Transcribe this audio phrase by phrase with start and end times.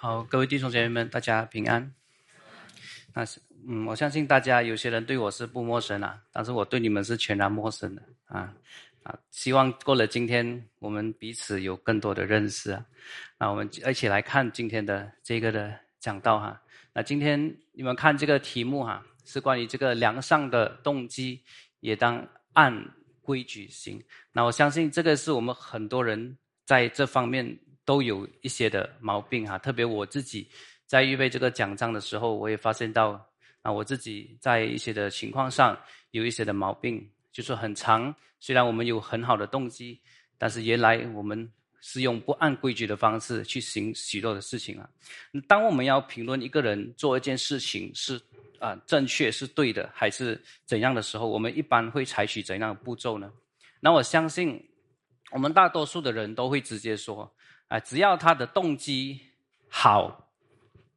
[0.00, 1.92] 好，各位弟兄姐妹们，大家平安。
[3.12, 8.54] 那是，嗯，我相信大家有些人对我是不陌生啊，但是我对你们是全然陌生的啊
[9.02, 9.18] 啊！
[9.32, 12.86] 希望过了今天，我们彼此有更多的认识啊。
[13.40, 16.62] 那我们一起来看今天的这个的讲道哈。
[16.92, 21.42] 那今天你们看这个题目哈，是关于这个良善的动机
[21.80, 22.88] 也当按
[23.20, 24.00] 规矩行。
[24.30, 27.58] 那我相信这个是我们很多人在这方面。
[27.88, 30.46] 都有一些的毛病哈，特别我自己
[30.84, 33.18] 在预备这个奖章的时候，我也发现到
[33.62, 35.74] 啊，我自己在一些的情况上
[36.10, 38.14] 有一些的毛病，就是很长。
[38.40, 39.98] 虽然我们有很好的动机，
[40.36, 44.86] 但是原来我们是用不按规矩的方式去行许多的事情啊。
[45.46, 48.20] 当我们要评论一个人做一件事情是
[48.58, 53.32] 啊正确是对的还是怎样的时候，我们一般会采取怎样的步骤呢？
[53.80, 54.62] 那我相信
[55.30, 57.34] 我们大多数的人都会直接说。
[57.68, 59.20] 啊，只要他的动机
[59.68, 60.30] 好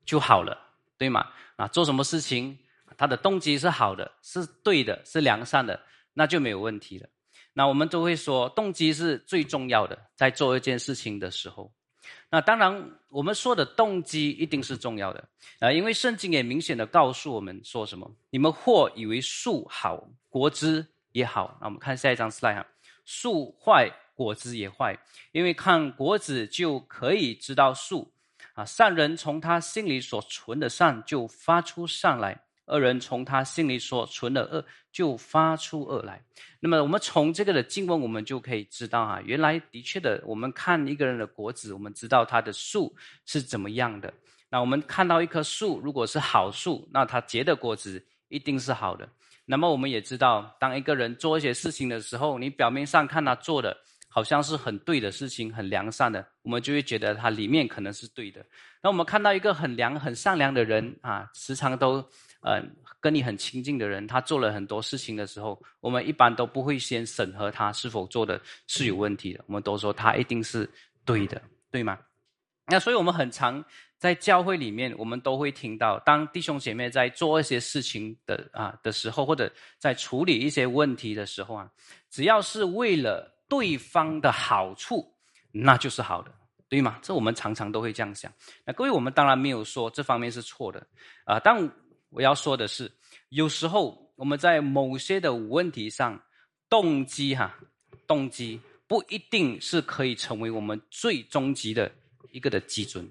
[0.06, 0.58] 就好了，
[0.98, 1.28] 对吗？
[1.58, 2.58] 啊，做什么事情，
[2.98, 5.80] 他的动机是好的，是对的，是良善的，
[6.14, 7.08] 那就没有问题了。
[7.54, 11.72] 那我们都会说，动机是最重要的，在做一件事情的时候。
[12.30, 15.24] 那当然，我们说的动机一定是重要的
[15.60, 21.58] 啊，因为圣经也明显的告诉我们说什么：你们或以为树好，果子也好。
[21.60, 22.66] 那我们看下一张 slide 啊，
[23.04, 23.92] 树坏。
[24.14, 24.98] 果子也坏，
[25.32, 28.12] 因为看果子就可以知道树
[28.54, 28.64] 啊。
[28.66, 36.24] 善人从他心里所存的善就发出善来，恶人从他心里所存的恶就发出恶来。
[36.60, 42.96] 那么我们从这个的经文，我们就可以知道啊，原来的确的，我们看一个人的果子，我们知道他的树
[43.26, 44.14] 是怎么样的。
[44.50, 49.08] 那我们看到一棵树，如果是好树，那它结的果子一定是好的。
[49.46, 53.76] 那么我们也知道，当一个人做一些事情的时候，你表面上看他做的。
[54.14, 58.46] 好像是很对的事情，很良善的，我们就会觉得他里面可能是对的。
[58.84, 62.06] 那我们看到一个很良、很善良的人啊，时常都
[62.42, 62.62] 呃
[63.00, 70.70] 跟你很亲近的人，他做了很多事情的时候，我们一般都不会先审核他是否做的是有问题的，我们都说他一定是
[71.06, 71.42] 对的，
[71.72, 71.98] 对吗？
[72.68, 73.64] 那所以我们很常
[73.98, 79.50] 在教会里面，我们都会听到，当弟兄姐妹在做一些事情的啊的时候，或者
[79.80, 81.72] 在处理一些问题的时候啊，
[82.10, 83.31] 只要是为了。
[83.52, 85.14] 对方的好处，
[85.52, 86.32] 那就是好的，
[86.70, 86.98] 对吗？
[87.02, 88.32] 这我们常常都会这样想。
[88.64, 90.88] 那各位，我们当然没有说这方面是错的
[91.26, 91.38] 啊。
[91.38, 91.70] 但
[92.12, 92.90] 我要说的是，
[93.28, 96.18] 有时候我们在某些的问题上，
[96.70, 97.54] 动机哈，
[98.08, 98.58] 动机
[98.88, 101.92] 不一定是可以成为我们最终极的
[102.32, 103.06] 一个的基准。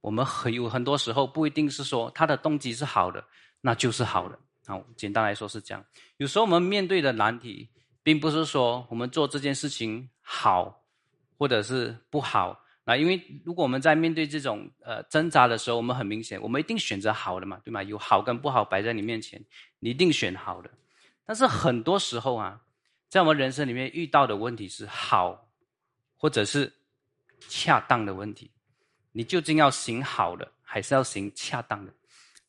[0.00, 3.22] 我们很有很多时候不一定是说他的动机是好的，
[3.60, 4.38] 那就是好的。
[4.64, 5.84] 好，简单来说是这样。
[6.16, 7.68] 有时候我们面对的难题。
[8.04, 10.84] 并不是说我们做这件事情好，
[11.36, 17.82] 或者是不好那，因为如果我们在面对这种呃挣扎的时候，我们很明显，我们一定选择好的嘛，对吗？
[17.82, 19.42] 有好跟不好摆在你面前，
[19.80, 20.70] 你一定选好的。
[21.24, 22.60] 但是很多时候啊，
[23.08, 25.48] 在我们人生里面遇到的问题是好，
[26.14, 26.70] 或者是
[27.48, 28.50] 恰当的问题，
[29.12, 31.92] 你究竟要行好的，还是要行恰当的？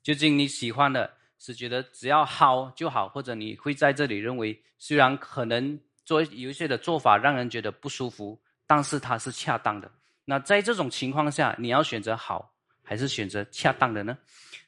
[0.03, 1.09] 究竟你喜欢的？
[1.45, 9.91] 是觉得只要好就好，或者你会在这里认为，虽然可能做有一些的做法让人觉得不舒服，但是它是恰当的。
[10.25, 12.51] 那在这种情况下，你要选择好
[12.81, 14.17] 还是选择恰当的呢？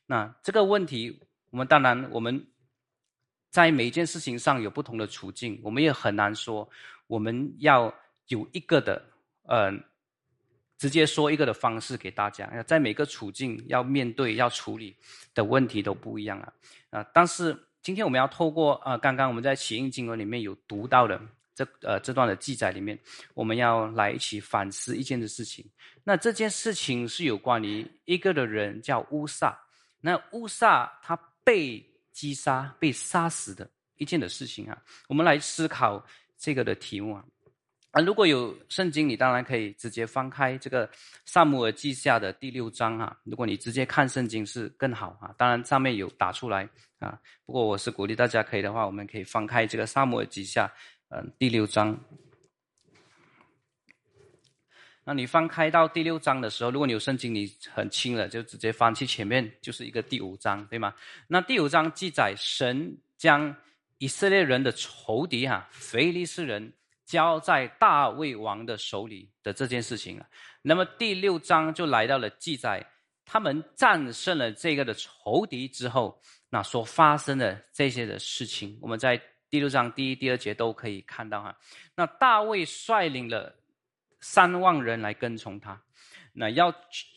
[0.05, 2.45] 那这个问题，我们当然我们
[3.49, 6.69] 在每一件事情上有不同的处境，我们也很难说
[7.07, 7.91] 我们要
[8.27, 9.03] 有一个的
[9.47, 9.83] 嗯。
[10.77, 14.95] 直接说一个的方式给大家，在每个处境要面对、要处理
[15.33, 16.53] 的问题都不一样啊
[16.91, 17.03] 啊！
[17.13, 21.19] 但是今天我们要透过啊，刚刚我们在启应经文里面有读到的
[21.55, 22.97] 这呃这段的记载里面，
[23.33, 25.65] 我们要来一起反思一件的事情。
[26.03, 29.59] 那这件事情是有关于一个的人叫乌萨，
[29.99, 33.67] 那乌萨他被击杀、被杀死的
[33.97, 34.77] 一件的事情啊，
[35.07, 36.05] 我们来思考
[36.37, 37.25] 这个的题目啊。
[37.97, 40.87] 啊，如果有圣经，你当然可以直接翻开这个
[41.25, 43.17] 《萨姆尔记下》的第六章啊。
[43.23, 45.33] 如果你直接看圣经是更好啊。
[45.35, 47.19] 当然上面有打出来啊。
[47.43, 50.67] 不过我是鼓励大家可以的话，我们可以翻开这个《萨姆尔记下》
[51.09, 51.99] 嗯第六章。
[55.03, 60.93] 那你翻开到第六章的时候，如果你有圣经，你很轻了，就直接翻去前面就是一个第五章，对吗？
[61.27, 63.55] 那第五章记载神将
[63.97, 66.71] 以色列人的仇敌哈，腓利斯人。
[67.07, 70.27] 交在大卫王的手里的这件事情啊，
[70.61, 72.85] 那么第六章就来到了记载，
[73.25, 79.19] 他们战胜了这个的仇敌之后，那所发生的这些的事情，我们在
[79.49, 81.57] 第六章第一、第二节都可以看到哈。
[81.95, 83.55] 那大卫率领了
[84.19, 85.81] 三万人来跟从他，
[86.33, 86.73] 那要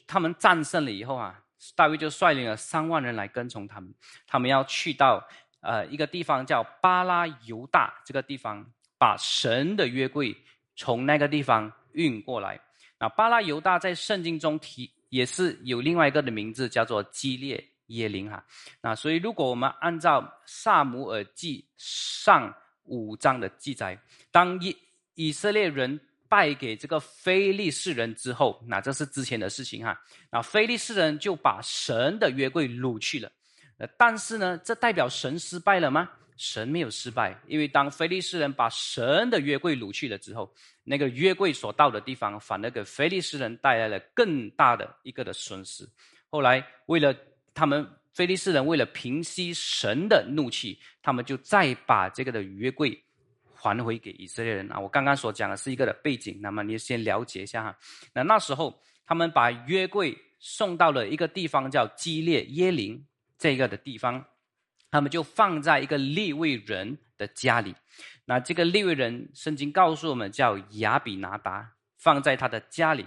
[0.07, 1.43] 他们战胜了以后啊，
[1.75, 3.93] 大卫就率领了三万人来跟从他们。
[4.25, 5.27] 他们要去到
[5.63, 8.65] 呃一个地方叫巴拉犹大这个地方，
[9.01, 10.37] 把神的约柜
[10.77, 12.61] 从那个地方运过来。
[12.99, 18.45] 那巴拉犹大在圣经中提也是有另外一个的名字，叫做基列耶林哈。
[18.83, 22.55] 那所以如果我们按照萨姆尔记上
[22.85, 23.99] 五章的记载，
[24.31, 24.77] 当以
[25.15, 25.99] 以色列人。
[26.31, 30.01] 败给这个非利士人之后，那这是之前的事情哈。
[30.31, 33.29] 那非利士人就把神的约柜掳去了。
[33.79, 36.09] 呃，但是呢，这代表神失败了吗？
[36.43, 40.51] 神没有失败，因为当非利士人把神的约柜掳去了之后，
[40.85, 45.87] 那个约柜所到的地方，反而给非利士人带来了更大的一个的损失。
[46.31, 47.15] 后来，为了
[47.53, 52.99] 他们非利士人为了平息神的怒气，他们就再把这个的约柜。
[53.63, 54.81] 还回给以色列人啊！
[54.81, 57.79] 我刚刚所讲的是一个的背景，那么你先了解一下哈。
[58.15, 64.25] 那那时候他们把约柜送到了一个地方叫基列耶林这个的地方，
[64.91, 67.75] 他们就放在一个利未人的家里。
[68.25, 73.07] 那这个利未人圣经告诉我们叫亚比拿达，放在他的家里。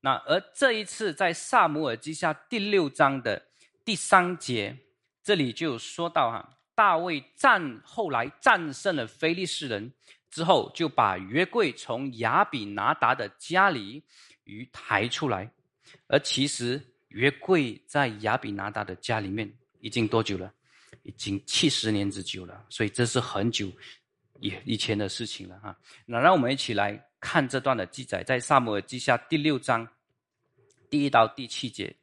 [0.00, 3.40] 那而这一次在萨姆尔记下第六章的
[3.84, 4.76] 第三节，
[5.22, 6.58] 这里就说到哈。
[6.74, 9.92] 大卫战后来战胜了非利士人
[10.30, 14.02] 之后，就把约柜从亚比拿达的家里
[14.44, 15.52] 与抬出来。
[16.08, 20.50] 而其实约柜在亚比拿达的家里面已经多久了？
[21.02, 22.66] 已经七十年之久了。
[22.68, 23.70] 所以这是很久
[24.40, 25.78] 以以前的事情了哈。
[26.06, 29.86] 那让我们一起来看这段的记载，在萨姆尔记下第六章
[30.90, 31.94] 第一到第七节。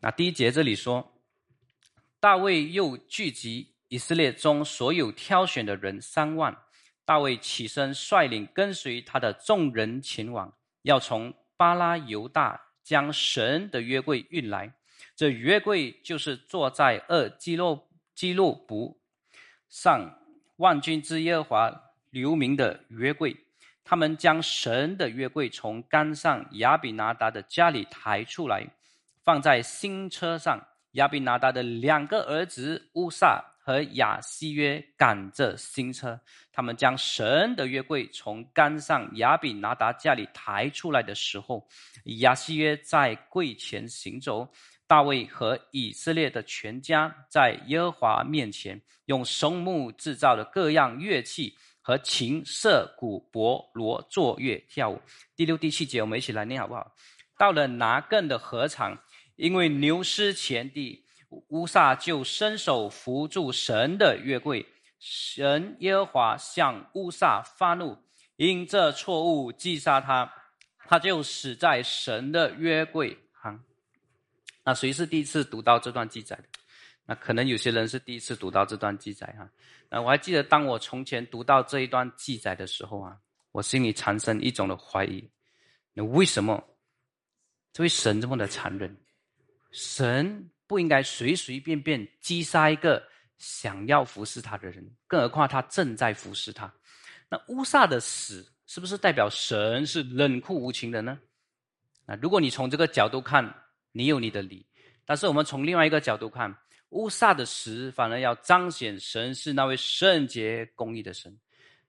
[0.00, 1.10] 那第一节这里说。
[2.20, 6.56] 大卫又聚集以色列中所有挑选的人三万。
[7.04, 10.50] 大卫起身率领跟随他的众人前往，
[10.80, 14.72] 要从巴拉犹大将神的约柜运来。
[15.16, 19.00] 这约柜就是坐在二基洛基洛布
[19.68, 20.18] 上
[20.56, 23.36] 万军之耶和华留名的约柜。
[23.84, 28.66] 他们将神的约柜从杆上亚比拿达的家里抬出来，
[29.22, 30.58] 放在新车上。
[30.92, 36.20] 亚比拿达的两个儿子乌萨和亚西约赶着新车，
[36.52, 41.66] 他们将神的约柜从杆上亚比拿达家里抬出来的时候，
[42.20, 44.48] 亚西约在柜前行走。
[44.94, 55.02] 大卫和以色列的全家在耶和华面前，用松木制造的各样乐器和琴瑟鼓钹锣作乐跳舞。
[55.34, 56.94] 第六、第七节，我们一起来念好不好？
[57.36, 58.96] 到了拿更的禾场。
[59.34, 61.04] 因为牛失前地，
[61.48, 64.64] 乌撒就伸手扶住神的约柜，
[65.00, 67.98] 神耶和华向乌撒发怒，
[68.36, 70.32] 因这错误击杀他，
[70.86, 73.18] 他就死在神的约柜。
[74.64, 76.44] 那谁是第一次读到这段记载的？
[77.06, 79.46] 那可能有些人是第一次读到这段记载哈。
[79.90, 83.14] 那我还记得，当我从前读到这一段记载的时候啊，
[83.52, 85.22] 我心里产生一种的怀疑：
[85.92, 86.64] 那为什么
[87.74, 88.96] 这位神这么的残忍？
[89.70, 93.06] 神不应该随随便便击杀一个
[93.36, 96.72] 想要服侍他的人，更何况他正在服侍他。
[97.28, 101.18] 那乌萨的死是不是代表神是冷酷无情的呢？
[102.06, 103.54] 那如果你从这个角度看，
[103.94, 104.62] 你有你的理；
[105.06, 106.54] 但是我们从另外一个角度看，
[106.90, 111.34] 乌萨的死反而要彰显神是那位圣洁公义的神。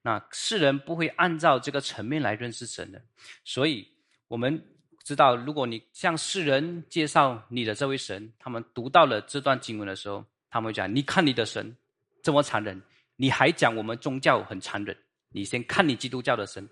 [0.02, 3.02] 那世人不会按照这个层面来认识神的，
[3.44, 3.86] 所以
[4.30, 4.64] 我们。
[5.06, 11.78] 知道，如果你向世人介绍你的这位神，他们读到了这段经文的时候，他们会讲：“你看你的神
[12.24, 12.82] 这么残忍，
[13.16, 14.98] 你还讲我们宗教很残忍？
[15.30, 16.68] 你先看你基督教的神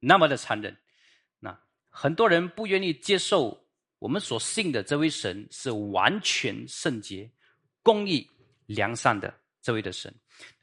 [0.00, 0.76] 那么的残忍。”
[1.40, 3.58] 那很多人不愿意接受
[3.98, 7.30] 我们所信的这位神是完全圣洁、
[7.82, 8.28] 公义、
[8.66, 10.14] 良善的这位的神。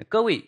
[0.07, 0.43] 各位，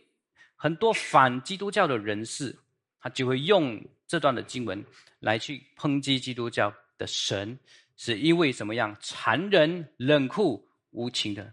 [0.56, 2.58] 很多反基督教的人士，
[3.00, 4.84] 他就会用这段的经文。
[5.20, 7.58] 来去抨击基督教的神，
[7.96, 11.52] 是因为怎么样残忍、冷酷、无情的？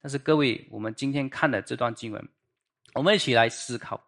[0.00, 2.28] 但是各位，我们今天看的这段经文，
[2.94, 4.00] 我们一起来思考：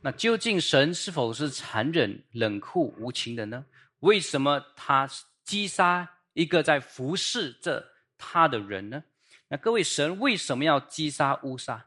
[0.00, 3.66] 那究竟神是否是残忍、冷酷、无情的呢？
[3.98, 5.06] 为什么他
[5.48, 7.82] 击杀一个在服侍着
[8.18, 9.02] 他的人呢？
[9.48, 11.86] 那各位，神为什么要击杀乌撒？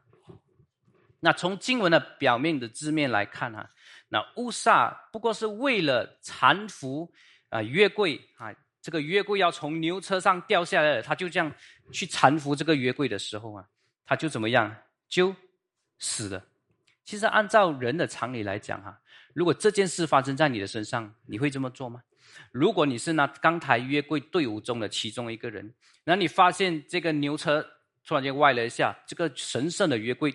[1.20, 3.70] 那从经文的表面的字面来看啊。
[4.08, 7.08] 那乌萨不过是为了搀扶
[7.50, 11.54] 啊约柜啊，这个约柜要从牛车上掉下来了，他就这样
[11.92, 13.64] 去搀扶这个约柜的时候啊，
[14.04, 14.74] 他就怎么样
[15.08, 15.32] 就
[16.00, 16.44] 死了。
[17.04, 19.00] 其实按照人的常理来讲哈，
[19.32, 22.02] 如果这件事发生在你的身上，你会这么做吗？
[22.50, 25.72] 如果你是那刚抬约柜队伍中的其中一个人，
[26.04, 27.64] 那你发现这个牛车
[28.06, 30.34] 突然间歪了一下，这个神圣的约柜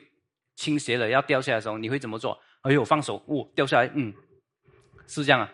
[0.55, 2.39] 倾斜了要掉下来的时候，你会怎么做？
[2.61, 4.13] 哎呦，放手，哦，掉下来，嗯，
[5.07, 5.53] 是这样啊？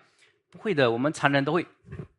[0.50, 1.66] 不会的，我们常人都会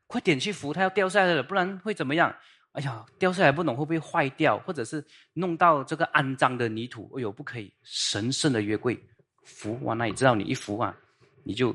[0.06, 2.34] 快点去扶它，要掉下来了，不然会怎么样？
[2.72, 7.10] 哎呀，掉下来不懂会不会坏掉，或者是弄到这个肮脏的泥土？
[7.16, 7.72] 哎呦，不可以！
[7.82, 9.00] 神圣的约柜
[9.44, 10.96] 扶完了，你知道你一扶啊，
[11.44, 11.74] 你就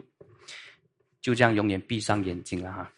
[1.21, 2.91] 就这样永远闭上眼睛了哈。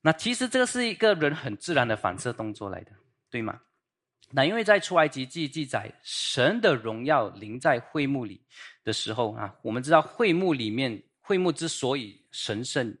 [0.00, 2.92] 那其实这个是一个人很自然的反射动作来的，
[3.30, 3.60] 对吗？
[4.30, 8.40] 那因为在出埃及记记载，神的荣耀临在会幕里
[8.82, 12.96] 的时候啊，我们知道会幕里面，会幕之所以神圣，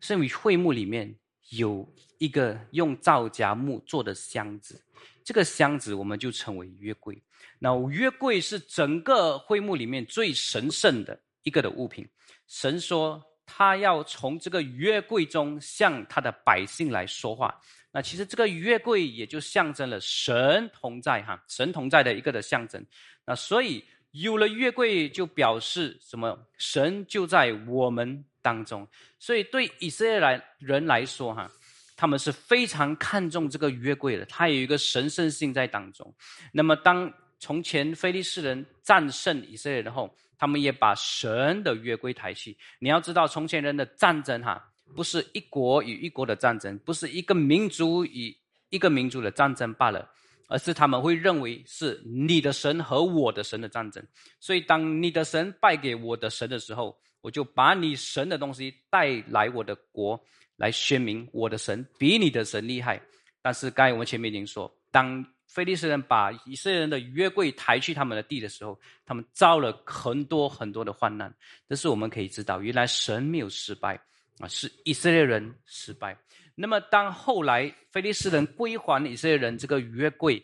[0.00, 1.14] 是因为会幕里面
[1.50, 1.88] 有。
[2.18, 4.80] 一个用皂荚木做的箱子，
[5.24, 7.20] 这个箱子我们就称为约柜。
[7.58, 12.08] 那约柜是整个会幕里面最神圣的一个的物品。
[12.46, 17.54] 神说他要从这个约柜中向他的百姓来说话。
[17.92, 22.84] 那其实这个约柜也就象征了神同在哈，神同在的一个的象征。
[23.26, 26.38] 那所以有了约柜，就表示什么？
[26.58, 28.88] 神就在我们当中。
[29.18, 31.50] 所以对以色列来人来说哈。
[31.94, 36.12] 他们是非常看重这个约柜的，它有一个神圣性在当中。
[36.52, 40.08] 那么，当从前非利士人战胜以色列人后，
[40.38, 42.56] 他们也把神的约柜抬起。
[42.78, 48.32] 你要知道，从前人的战争哈，不是一国与一国的战争，不是一个民族与
[48.70, 50.08] 一个民族的战争罢了，
[50.46, 54.00] 而是他们会认为是你的神和我的神的战争。
[54.38, 60.18] 所以，当你的神败给我的神的时候，我就把你神的东西带来我的国。
[60.56, 63.02] 来宣明我的神比你的神厉害，
[63.40, 71.30] 但是刚才我们前面已经说，当菲利斯人把以色列人的约柜抬去他们的地的时候，他们遭了很多很多的患难。
[71.68, 74.00] 这是我们可以知道，原来神没有失败
[74.38, 76.16] 啊，是以色列人失败。
[76.54, 80.42] 那么当后来菲利斯人归还以色列人这个约柜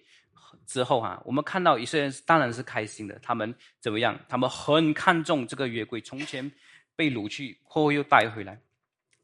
[0.66, 3.18] 之后啊，我们看到以色列人当然是开心的。
[3.22, 4.18] 他们怎么样？
[4.28, 6.52] 他们很看重这个约柜，从前
[6.94, 8.60] 被掳去，后又带回来，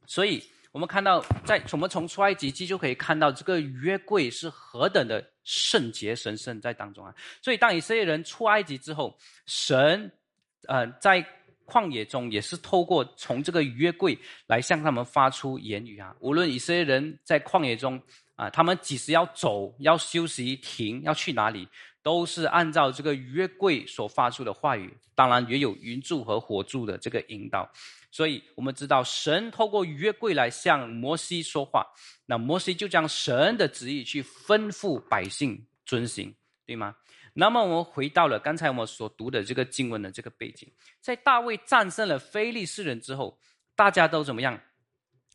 [0.07, 0.43] 所以。
[0.73, 7.15] 我们看到，在我们从出埃及记就可以看到，这个约柜是何等的圣洁神圣在当中啊！
[7.43, 10.11] 所以，当以色列人出埃及之后，神，
[10.67, 11.25] 呃，在
[11.67, 16.15] 旷野中也是透过从这个约柜来向他们发出言语啊。
[16.21, 18.01] 无论以色列人在旷野中
[18.35, 21.69] 啊，他们几时要走、要休息、停、要去哪里，
[22.05, 24.97] 都是按照这个约柜所发出的话语。
[25.17, 27.69] 当然，也有云柱和火柱的这个引导。
[28.13, 31.85] 所以我们知道，神透过约柜来向摩西说话，
[32.27, 36.33] 那摩西就将神的旨意去吩咐百姓遵行，
[36.65, 36.95] 对吗？
[37.33, 40.71] 那么我们回到了刚才我们所读的这个经文的这个背景，
[41.01, 43.37] 在大卫战胜了非利士人之后，
[43.75, 44.61] 大家都怎么样？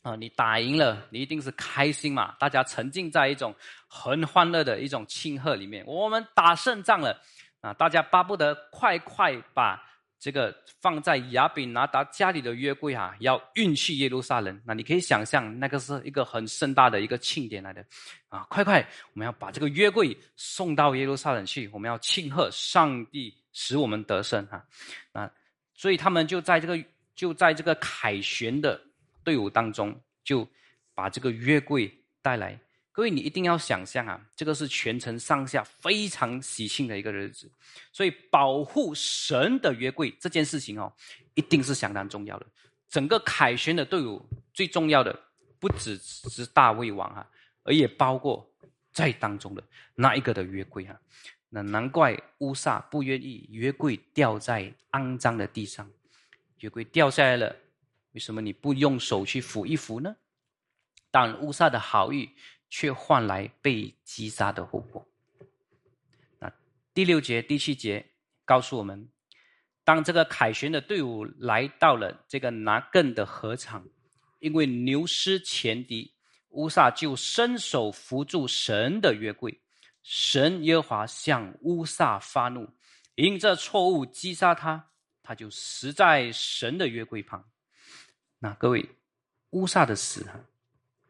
[0.02, 2.36] 啊，你打赢了，你一定是开心嘛？
[2.40, 3.54] 大家沉浸在一种
[3.88, 5.86] 很欢乐的一种庆贺里面。
[5.86, 7.22] 我们打胜仗了，
[7.62, 9.86] 啊，大家巴不得快快把。
[10.22, 14.62] 这个放在亚比拿达家里的约柜啊，要运去耶路撒冷。
[14.66, 17.82] 那你可以想象，那个是一个很盛大的一个庆典来的，
[18.28, 24.62] 啊，快快，我们要把这个约柜送到耶路撒冷去，我们要庆贺上帝使我们得胜哈，
[25.14, 25.32] 啊，
[25.74, 26.78] 所以他们就在这个
[27.16, 28.78] 就在这个凯旋的
[29.30, 30.48] 队伍当中，就
[30.96, 32.60] 把这个约柜带来。
[32.92, 37.48] 各位，你一定要想象啊，这个是全城上下非常喜庆的一个日子，
[37.92, 40.92] 所以保护神的约柜这件事情哦，
[41.36, 42.46] 一定是相当重要的。
[42.90, 44.20] 整个凯旋的队伍
[44.52, 45.18] 最重要的
[45.60, 47.30] 不只是大卫王啊，
[47.62, 48.52] 而也包括
[48.92, 51.00] 在当中的那一个的约柜啊。
[51.50, 55.88] 那难怪乌撒不愿意约柜掉在肮脏的地上，
[56.62, 57.56] 约柜掉下来了，
[58.20, 60.14] 为什么你不用手去扶一扶呢？
[61.10, 62.30] 但乌萨的好意。
[62.72, 65.04] 却换来被击杀的后果。
[66.38, 66.54] 那
[66.94, 68.06] 第六节、第七节
[68.46, 69.10] 告诉我们，
[69.84, 73.84] 当这个凯旋的队伍来到了这个拿更的河场，
[74.38, 76.14] 因为牛失前敌，
[76.50, 79.60] 乌萨就伸手扶住神的约柜，
[80.04, 82.70] 神耶和华向乌萨发怒，
[83.16, 84.92] 因这错误击杀他，
[85.24, 87.44] 他就死在神的约柜旁。
[88.40, 88.90] 那各位，
[89.52, 90.44] 乌撒的死啊，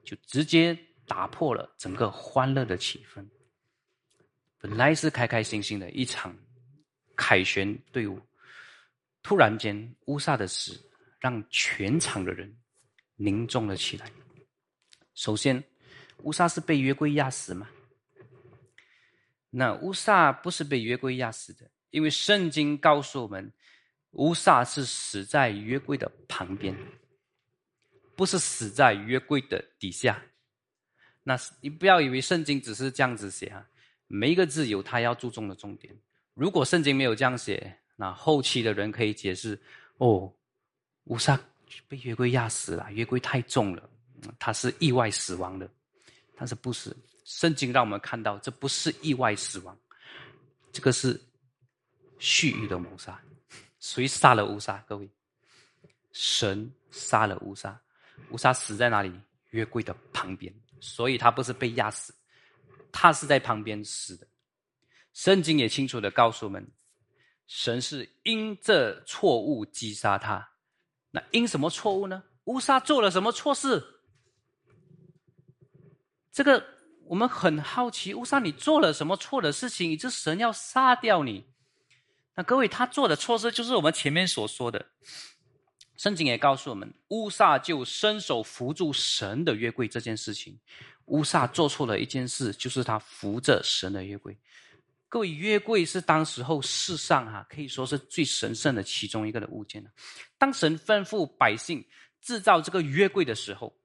[0.04, 0.78] 就直接。
[1.10, 3.28] 打破了整个欢乐的气氛。
[4.60, 6.38] 本来是开开心心的一场
[7.16, 8.22] 凯旋队伍，
[9.24, 10.80] 突然间乌萨的死
[11.20, 12.56] 让全场的人
[13.16, 14.06] 凝重了起来。
[15.16, 15.64] 首先，
[16.22, 17.68] 乌萨是被约柜压死吗？
[19.50, 23.52] 那乌撒不是被约柜压死的，因为圣经告诉我们，
[24.12, 26.78] 乌撒是死在约柜的旁边，
[28.20, 30.22] 不是死在约柜的底下。
[31.24, 33.66] 那你不要以为圣经只是这样子写啊，
[34.08, 35.98] 每一个字有他要注重的重点。
[36.34, 39.58] 如果圣经没有这样写，那后期的人可以解释：
[40.00, 40.30] 哦，
[41.06, 41.40] 乌撒
[41.88, 43.90] 被约柜压死了，约柜太重了，
[44.38, 45.70] 他是意外死亡的。
[46.36, 46.94] 但是不是？
[47.24, 49.80] 圣经让我们看到，这不是意外死亡，
[50.74, 51.18] 这个是
[52.18, 53.18] 蓄意的谋杀。
[53.80, 54.84] 谁杀了乌撒？
[54.90, 55.10] 各位，
[56.12, 57.80] 神杀了乌撒。
[58.32, 59.12] 乌沙死在哪里？
[59.50, 60.54] 约柜的旁边。
[60.82, 62.16] 所以他不是被压死，
[62.92, 64.26] 他是在旁边死的。
[65.12, 66.72] 圣经也清楚的告诉我们，
[67.48, 70.52] 神是因这错误击杀他。
[71.12, 72.24] 那因什么错误呢？
[72.46, 73.84] 乌沙做了什么错事？
[76.32, 76.64] 这个
[77.06, 81.46] 我们很好奇，乌沙你做了什么错的事情，以致神要杀掉你？
[82.36, 84.86] 那各位，他做的错事就是我们前面所说的。
[86.00, 90.58] 圣经也告诉我们，乌撒就伸手扶住神的约柜这件事情。
[91.08, 94.38] 乌撒做错了一件事，就是他扶着神的约柜。
[95.10, 99.86] 各位，约柜是当时候世上哈可以说是最神圣的其中一个的物件
[100.38, 101.84] 当神吩咐百姓
[102.22, 103.75] 制造这个约柜的时候，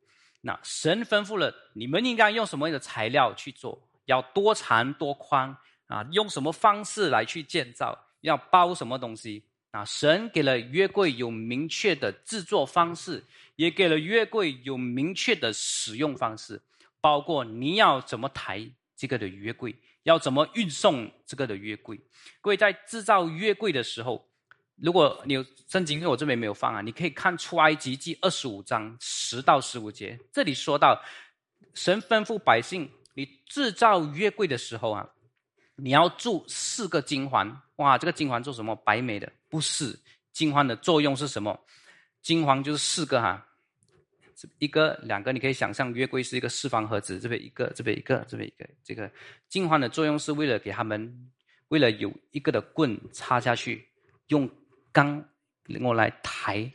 [0.41, 5.57] 那神吩咐了你们应该用什么样的材料去做，要多长多宽
[5.89, 9.43] 啊，用什么方式来去建造，要包什么东西。
[9.75, 13.25] 啊，神给了约柜有明确的制作方式，
[13.57, 16.63] 也给了约柜有明确的使用方式，
[17.01, 18.65] 包括你要怎么抬
[18.97, 22.01] 这个的约柜，要怎么运送这个的约柜。
[22.41, 24.25] 各位在制造约柜的时候，
[24.77, 31.03] 如果你有圣经，因为我这边没有放啊，你可以看出埃及记二十五章十到十五节，这里说到
[31.75, 35.11] 神吩咐百姓，你制造约柜的时候啊。
[35.77, 37.99] 你要铸四个金环，哇！
[37.99, 38.77] 这个金环做什么？
[38.77, 39.33] 白美的？
[39.55, 39.97] 不是，
[40.33, 41.57] 金环的作用是什么？
[42.23, 43.47] 金环就是四个哈，
[44.59, 48.69] 一个、两个，你可以想象约柜是一个四方盒子，这边一个，这边一个，这边一个。
[48.83, 49.09] 这个
[49.49, 51.31] 金环的作用是为了给他们，
[51.69, 53.87] 为了有一个的棍插下去，
[54.27, 54.51] 用
[54.91, 55.25] 钢
[55.81, 56.69] 我来抬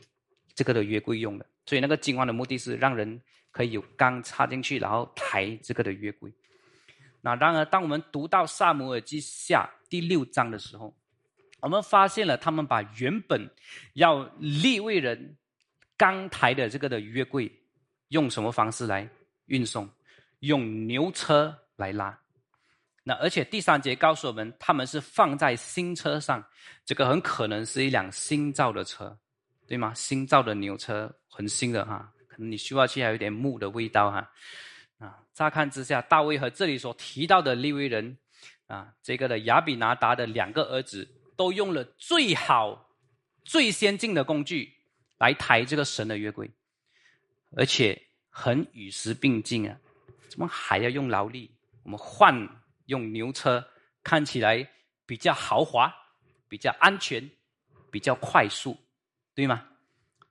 [0.54, 1.44] 这个的约柜用的。
[1.66, 6.32] 所以那个金环的目的是让人可以有钢插进去，然后抬这个的约柜。
[7.20, 10.96] 那然而，当我们读到萨姆尔记下第六章的时候，
[11.62, 13.48] 我们发现了他们把原本
[13.94, 15.36] 要立位人
[15.96, 17.50] 刚抬的这个的约柜，
[18.08, 19.08] 用什么方式来
[19.46, 19.88] 运送？
[20.40, 22.18] 用牛车来拉。
[23.02, 26.42] 那而且第三节告诉我们，他们是放在新车上，
[26.84, 29.18] 这个很可能是一辆新造的车，
[29.66, 29.92] 对吗？
[29.94, 34.30] 新造的牛车，很新的哈，可能你需要去还有点木的味道哈。
[34.98, 38.16] 啊，乍看之下，大卫和这里所提到的利未人，
[38.66, 41.08] 啊，这个的亚比拿达的两个儿子，
[41.40, 42.90] 都用了最好、
[43.44, 44.74] 最先进的工具
[45.16, 46.50] 来抬这个神的约柜，
[47.56, 47.98] 而且
[48.28, 49.74] 很与时并进啊！
[50.28, 51.50] 怎么还要用劳力？
[51.82, 52.46] 我们换
[52.88, 53.66] 用牛车，
[54.02, 54.70] 看起来
[55.06, 55.90] 比较豪华、
[56.46, 57.30] 比较安全、
[57.90, 58.76] 比较快速，
[59.34, 59.66] 对吗？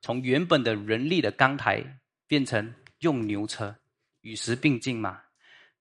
[0.00, 1.84] 从原本的人力的钢台
[2.28, 3.74] 变成用牛车。
[4.20, 5.20] 与时并进嘛，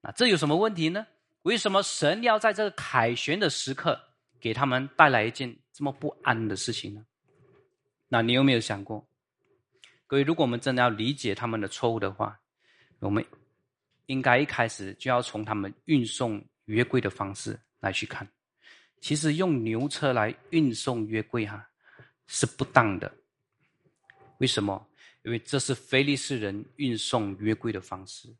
[0.02, 1.06] 那这有什么问题呢？
[1.44, 4.09] 为什么神要在这个凯旋的时刻
[4.39, 7.06] 给他们带来一件这么不安的事情呢？
[8.08, 9.08] 那你有没有想过，
[10.08, 12.39] 各位，如果我们真的要理解他们的错误的话，
[12.99, 13.23] 我们
[14.08, 18.28] 应该一开始就要从他们运送约柜的方式来去看。
[18.99, 21.65] 其实用牛车来运送约柜哈
[22.28, 23.13] 是不当的，
[24.39, 24.86] 为什么？
[25.23, 28.34] 因为这是非利士人运送约柜的方式。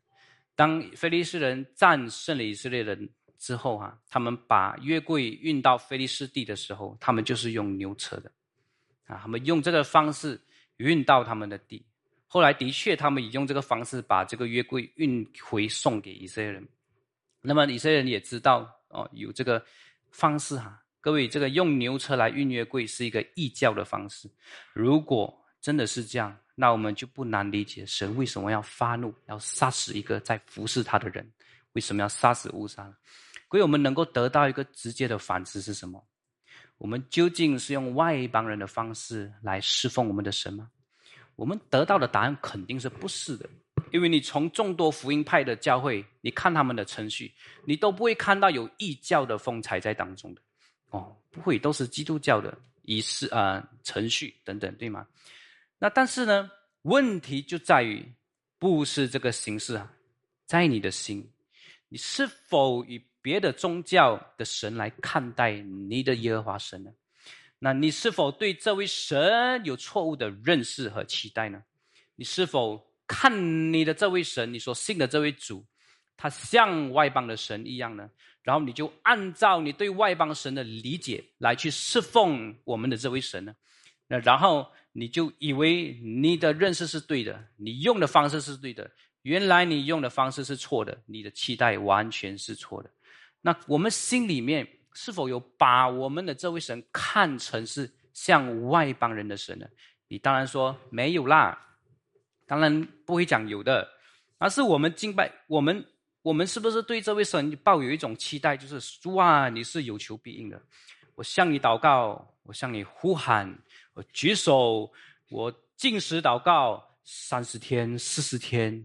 [0.56, 3.08] 当非利士人战胜了以色列人
[3.40, 8.30] 之后，哈，他们把约柜运到非利士地的时候，他们就是用牛车的，
[9.06, 10.38] 啊，他们用这个方式
[10.76, 11.84] 运到他们的地。
[12.26, 16.68] 后来的确，他们也用这个方式把这个约柜运回送给以色列人。
[17.40, 19.64] 那么以色列人也知道哦，有这个
[20.10, 20.80] 方式哈。
[21.00, 24.30] 各位，这个用牛车来运约柜是一个异教的方式。
[24.74, 31.26] 如果真的是这样，那我们就不难理解神为什么要发怒，要杀死一个在服侍他的人，
[31.72, 32.94] 为什么要杀死乌撒？
[33.50, 36.02] 所以我们能够得到一个直接的反思是什么？
[36.78, 40.70] 我们究竟是用外邦人的方式来侍奉我们的神吗？
[41.36, 43.48] 我们得到的答案肯定是不是的，
[43.92, 47.34] 因为你从众多福音派的教会，你看他们的程序，
[47.64, 50.40] 你都不会看到有异教的风采在当中的，
[50.90, 55.06] 哦，不会，都是基督教的仪式啊、程序等等，对吗？
[55.78, 56.50] 那但是呢，
[56.82, 58.06] 问题就在于，
[58.58, 59.90] 不是这个形式啊，
[60.46, 61.26] 在你的心，
[61.88, 66.90] 你是否与别的宗教的神来看待你的耶和华神呢？
[67.58, 71.62] 那你是否对这位神有错误的认识和期待呢？
[72.16, 75.64] 你是否看你的这位神，你所信的这位主，
[76.16, 78.08] 他像外邦的神一样呢？
[78.42, 83.54] 然后你就按照你对外邦神的理解来去侍奉我们的这位神呢？
[84.08, 88.90] 那然后你就以为你的认识是对的，你用的方式是对的，
[89.22, 92.90] 原来你用的方式是错的，你的期待完全是错的。
[93.40, 94.66] 那我们心里面。
[94.92, 99.64] 是否有把我们的这位神看成是像外邦人的神呢？
[100.08, 101.56] 你当然说没有啦，
[102.44, 103.88] 当然不会讲有的，
[104.38, 105.86] 而是我们敬拜我们，
[106.22, 108.56] 我们是不是对这位神抱有一种期待？
[108.56, 110.60] 就是哇，你是有求必应的，
[111.14, 113.56] 我向你祷告，我向你呼喊，
[113.94, 114.90] 我举手，
[115.30, 118.84] 我进食祷告三十天、四十天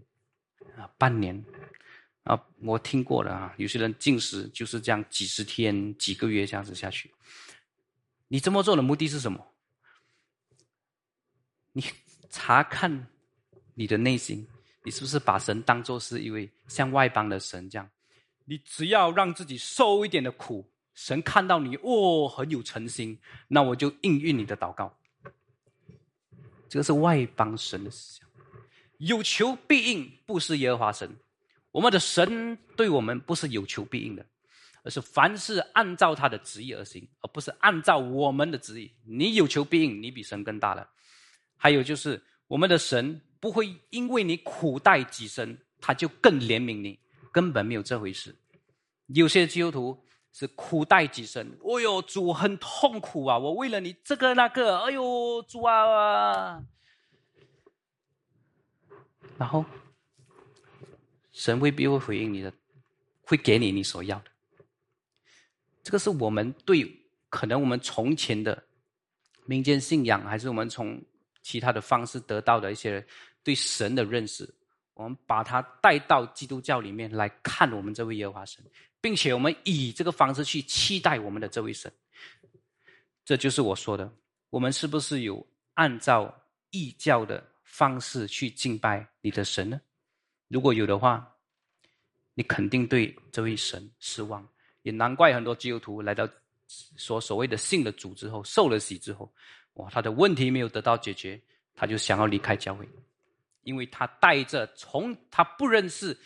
[0.76, 1.44] 啊，半年。
[2.26, 7.08] 啊，我听过了啊，有些人进食就是这样，几十天、几个月这样子下去。
[8.26, 9.46] 你这么做的目的是什么？
[11.70, 11.84] 你
[12.28, 13.06] 查看
[13.74, 14.44] 你的内心，
[14.82, 17.88] 你是不是把神当作是一位像外邦的神这样？
[18.44, 24.92] 你只要让自己受一点的苦，神看到你哦很有诚心，那我就应允你的祷告。
[26.68, 28.28] 这个是外邦神的思想，
[28.98, 31.16] 有求必应，不是耶和华神。
[31.76, 34.24] 我们的神对我们不是有求必应的，
[34.82, 38.90] 而是凡事按照他的旨意而行，而不是按照我们的旨意。
[39.04, 40.88] 你有求必应，你比神更大了。
[41.54, 46.98] 还有就是，我们的神不会因为你苦待己身，他就更怜悯你，
[47.30, 48.34] 根本没有这回事。
[49.08, 53.36] 有些基督徒是苦待己身，哎呦，主很痛苦啊！
[53.36, 56.62] 我为了你这个那个，哎呦，主啊！
[59.36, 59.62] 然后。
[61.36, 62.50] 神未必会回应你的，
[63.20, 64.24] 会给你你所要的。
[65.82, 66.90] 这个是我们对
[67.28, 68.60] 可能我们从前的
[69.44, 70.98] 民间信仰，还是我们从
[71.42, 73.06] 其他的方式得到的一些
[73.42, 74.48] 对神的认识，
[74.94, 78.64] 我们把它带到基督教里面来看我们这位耶和华神，
[79.02, 81.92] 并且我们以这个方式去期待我们的这位神。
[83.26, 84.10] 这就是我说的，
[84.48, 86.34] 我们是不是有按照
[86.70, 89.78] 异教的方式去敬拜你的神呢？
[90.48, 91.32] 如果有的话，
[92.34, 94.46] 你肯定对这位神失望，
[94.82, 96.28] 也难怪很多基督徒来到
[96.68, 99.32] 所所谓的信的主之后，受了洗之后，
[99.74, 101.40] 哇，他的问题没有得到解决，
[101.74, 102.88] 他就想要离开教会，
[103.62, 106.16] 因为他带着从他不认识，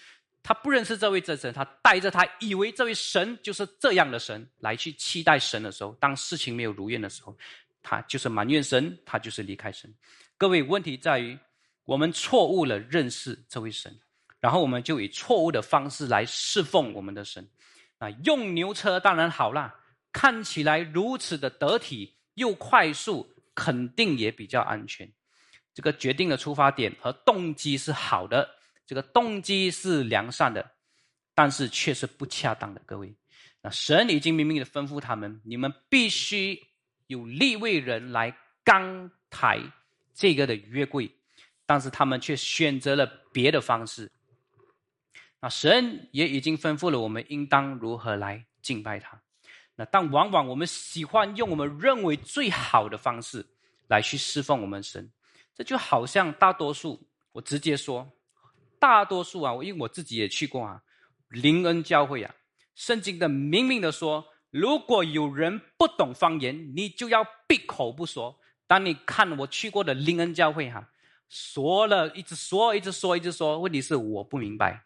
[0.43, 7.37] 他不认识这位真神，他带着他以为这位神就是这样的神来去期待神的时候，当事情没有如愿的时候，
[7.83, 9.93] 他就是埋怨神，他就是离开神。
[10.37, 11.39] 各位，问题在于
[11.85, 13.97] 我们错误了认识这位神。
[14.41, 17.47] 然后我们就以错误的方式来侍奉我们的神，
[17.99, 19.75] 啊，用牛车当然好啦，
[20.13, 25.11] 看起来如此的得体又快速，肯定也比较安全。
[25.75, 28.49] 这个决定的出发点和动机是好的，
[28.87, 30.71] 这个动机是良善的，
[31.35, 32.81] 但是却是不恰当的。
[32.87, 33.15] 各位，
[33.61, 36.59] 那神已经明明的吩咐他们，你们必须
[37.09, 39.61] 有立位人来刚抬
[40.15, 41.11] 这个的约柜，
[41.67, 44.11] 但是他们却选择了别的方式。
[45.41, 49.21] 那神也已经吩咐了我们应当如何来敬拜他。
[49.77, 53.47] 那但往往我们喜欢用我们认为最好的方式
[53.89, 55.11] 来去侍奉我们神。
[55.55, 58.11] 这就好像大多数，我直接说，
[58.79, 60.83] 大多数啊，我因为我自己也去过啊，
[61.29, 62.35] 灵恩教会啊，
[62.75, 68.39] 圣经的明明的说，如果有人不懂方言，你就要闭口不说。
[68.67, 70.91] 当你看我去过的灵恩教会哈，
[71.29, 74.85] 说了一直说，一直说，一直说，问题是我不明白。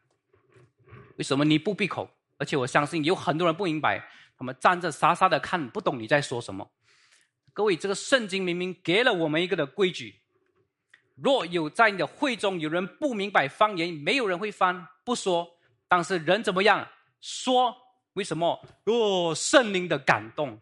[1.16, 2.09] 为什么你不闭口？
[2.37, 4.05] 而且我相信有很多人不明白，
[4.37, 6.68] 他们站着傻傻的看不懂你在说什么。
[7.53, 10.20] 各位，这个圣经明明给了我们一个的规矩：
[11.14, 15.48] 若有在你的会中有人不明白方言，没有人会翻，不说。
[15.87, 16.88] 但是人怎么样？
[17.20, 17.72] 说？
[18.14, 18.61] 为什么？
[18.87, 20.61] 哦，圣灵的感动。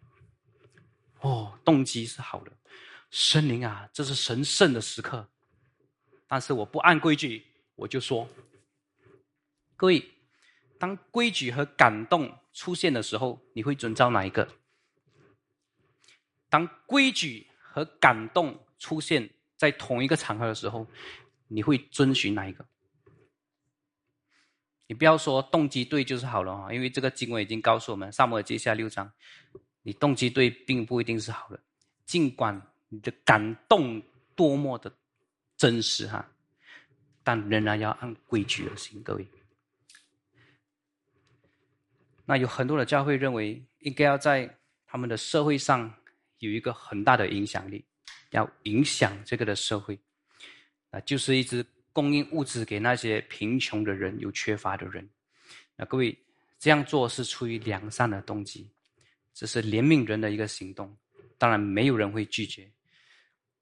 [1.21, 2.53] 哦，动机是好的。
[3.11, 5.27] 圣灵啊，这是神圣的时刻。
[6.27, 8.29] 但是我不按规矩，我就说，
[9.75, 10.07] 各位。
[10.83, 14.49] 当规矩和感动出现的时候，你会遵照哪一个？
[16.49, 20.85] 当规矩和感动出现在同一个场合的时候，
[21.47, 22.67] 你会遵循哪一个？
[24.89, 29.09] 你不要说动机对就是好了啊，因为这个经文已经告诉我们，《萨母耳记下》六章，
[29.83, 31.61] 你动机对并不一定是好的，
[32.05, 34.03] 尽管你的感动
[34.35, 34.93] 多么的
[35.57, 36.29] 真实哈，
[37.23, 39.25] 但仍然要按规矩而行，各位。
[42.25, 44.49] 那有很多的教会认为，应该要在
[44.87, 45.93] 他们的社会上
[46.39, 47.85] 有一个很大的影响力，
[48.31, 49.99] 要影响这个的社会，
[50.91, 55.09] 啊，就是一直供应物质给那些贫穷的人、有缺乏的人。
[55.77, 56.17] 那各位
[56.59, 58.71] 这样做是出于良善的动机，
[59.35, 60.97] 这是怜悯人的一个行动，
[61.39, 62.71] 当然没有人会拒绝。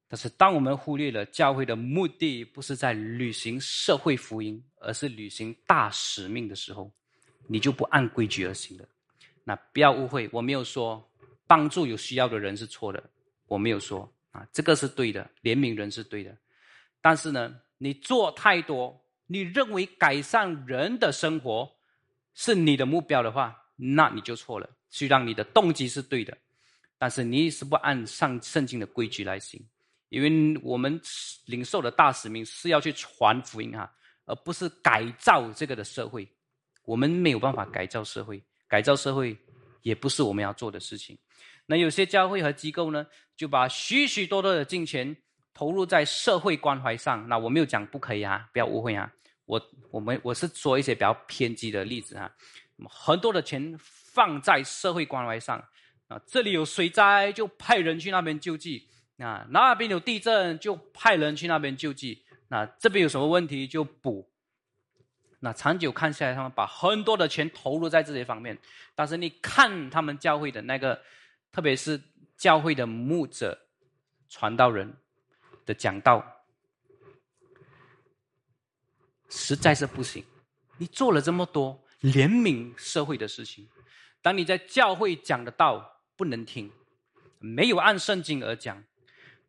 [0.07, 6.92] 但是，当我们忽略了教会的目的不是在履行社会福音，而是履行大使命的时候，
[7.51, 8.85] 你就不按规矩而行了。
[9.43, 11.05] 那不要误会，我没有说
[11.49, 13.03] 帮助有需要的人是错的，
[13.49, 16.37] 我没有说啊，这个是对的，怜悯人是对的。
[17.01, 21.69] 但是呢，你做太多，你认为改善人的生活
[22.35, 24.71] 是你的目标的话，那你就错了。
[24.89, 26.37] 虽然你的动机是对的，
[26.99, 29.61] 但是你是不按上圣经的规矩来行。
[30.11, 31.01] 因为我们
[31.47, 33.93] 领受的大使命是要去传福音哈，
[34.27, 36.29] 而不是改造这个的社会。
[36.85, 39.37] 我们没有办法改造社会，改造社会
[39.83, 41.19] 也不是我们要做的事情。
[41.66, 45.16] 那有些教会和机构呢，就把许许多多的金钱
[45.55, 47.29] 投入在社会关怀上。
[47.29, 49.12] 那我没有讲不可以啊，不要误会啊。
[49.45, 52.31] 我我们我是说一些比较偏激的例子哈。
[52.88, 55.62] 很多的钱放在社会关怀上
[56.09, 58.88] 啊，这里有水灾就派人去那边救济。
[59.19, 64.27] 啊那边有地震，就派人去那边救济；那这边有什么问题，就补。
[65.40, 68.57] 那长久看下来，他们把很多的钱投入在这些方面，
[68.94, 71.00] 但是你看他们教会的那个，
[71.50, 72.00] 特别是
[72.37, 73.59] 教会的牧者、
[74.29, 74.94] 传道人
[75.64, 76.22] 的讲道，
[79.31, 80.22] 实在是不行。
[80.76, 83.68] 你做了这么多怜悯社会的事情，
[84.22, 86.70] 当你在教会讲的道不能听，
[87.38, 88.83] 没有按圣经而讲。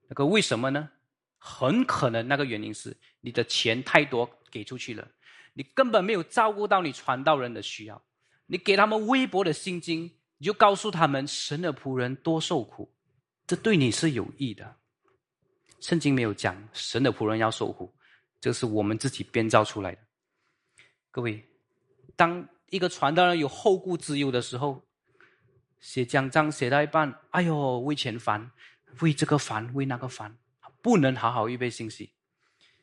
[0.08, 0.90] 那个为什么呢？
[1.38, 5.08] 很可能那个原因是你的钱太多给出去了，
[5.54, 8.02] 你根本没有照顾到你传道人的需要。
[8.46, 12.94] 你给他们微薄的薪金，你就告诉他们神的仆人多受苦，
[13.48, 14.76] 这对你是有益的。
[15.80, 17.94] 圣经没有讲神的仆人要受苦，
[18.40, 20.02] 这是我们自己编造出来的。
[21.10, 21.44] 各位，
[22.16, 24.84] 当一个传道人有后顾之忧的时候，
[25.80, 28.52] 写讲章写到一半，哎呦，为钱烦。
[29.00, 30.38] 为这个烦，为那个烦，
[30.82, 32.14] 不能好好预备信息，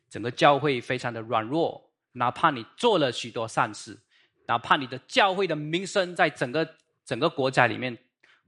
[0.09, 1.88] 整个教会非常的软弱。
[2.19, 3.97] 哪怕你做了许多善事，
[4.45, 7.97] 哪怕你的教会的名声在整个整个国家里面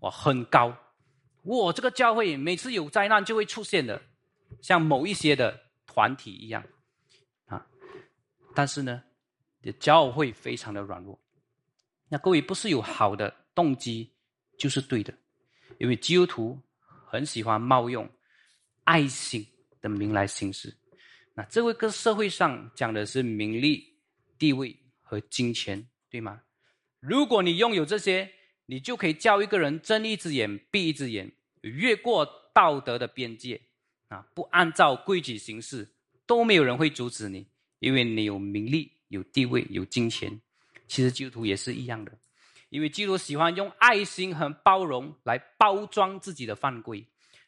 [0.02, 0.76] 哇很高，
[1.44, 4.02] 哇这个教会每次有灾难就会出现的，
[4.62, 5.58] 像某一些的
[5.88, 6.62] 团体一样
[7.46, 7.66] 啊。
[8.54, 9.02] 但是呢，
[9.80, 11.18] 教会非常的软弱。
[12.10, 14.14] 那各位不是有好的动机
[14.60, 15.14] 就是对的，
[15.80, 16.62] 因为基督徒。
[17.14, 18.10] 很喜欢冒用
[18.86, 19.46] 爱心
[19.82, 20.74] 的名来行事，
[21.34, 23.94] 那这位跟社会上讲的是名利、
[24.38, 26.42] 地位和金钱，对吗？
[27.00, 28.30] 如果你拥有这些，
[28.66, 33.60] 你就可以叫一个人睁一只眼闭一只眼，越过道德的边界
[34.10, 34.26] 啊！
[34.34, 35.90] 不按照规矩行事，
[36.26, 37.48] 都没有人会阻止你，
[37.80, 40.40] 因为你有名利、有地位、有金钱。
[40.88, 42.12] 其实基督徒也是一样的。
[42.70, 47.06] 因为基督喜欢用爱心和包容来包装自己的犯规，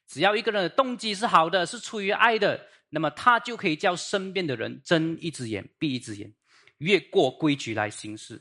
[0.08, 6.32] 只要一个人的动机是好的，是出于爱的，那么他就可以叫身边的人睁一只眼闭一只眼，
[6.78, 8.40] 越过规矩来行事。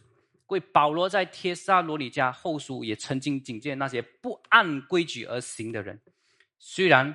[0.49, 5.99] 为保罗在帖撒罗尼迦后书也曾经警戒那些不按规矩而行的人，
[6.59, 7.15] 虽然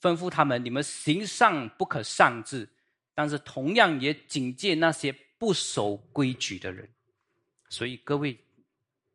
[0.00, 2.68] 吩咐他们你们行善不可上志，
[3.14, 6.88] 但是同样也警戒那些不守规矩的人。
[7.68, 8.38] 所以各位。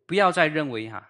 [0.07, 1.09] 不要再认为哈，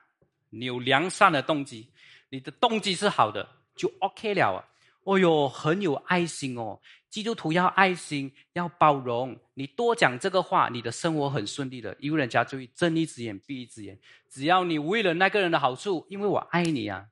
[0.52, 1.91] 你有良善的动机，
[2.30, 4.62] 你的动机是好的就 OK 了啊！
[5.03, 9.39] 哦哟，很有爱心哦，基督徒要爱心，要包容。
[9.53, 13.99] 你多讲这个话，你的生活很顺利的，因为人家就会睁一只眼闭一只眼。
[14.29, 17.07] 只要你为了那个人的好处，因为我爱你啊，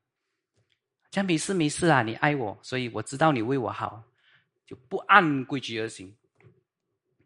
[1.11, 4.03] 讲没事没事啊，你爱我，所以我知道你为我好，
[4.65, 6.15] 就不按规矩而行。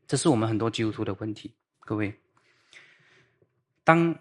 [0.08, 2.14] 这是我们很多基督徒的问题，各位，
[3.84, 4.18] 当。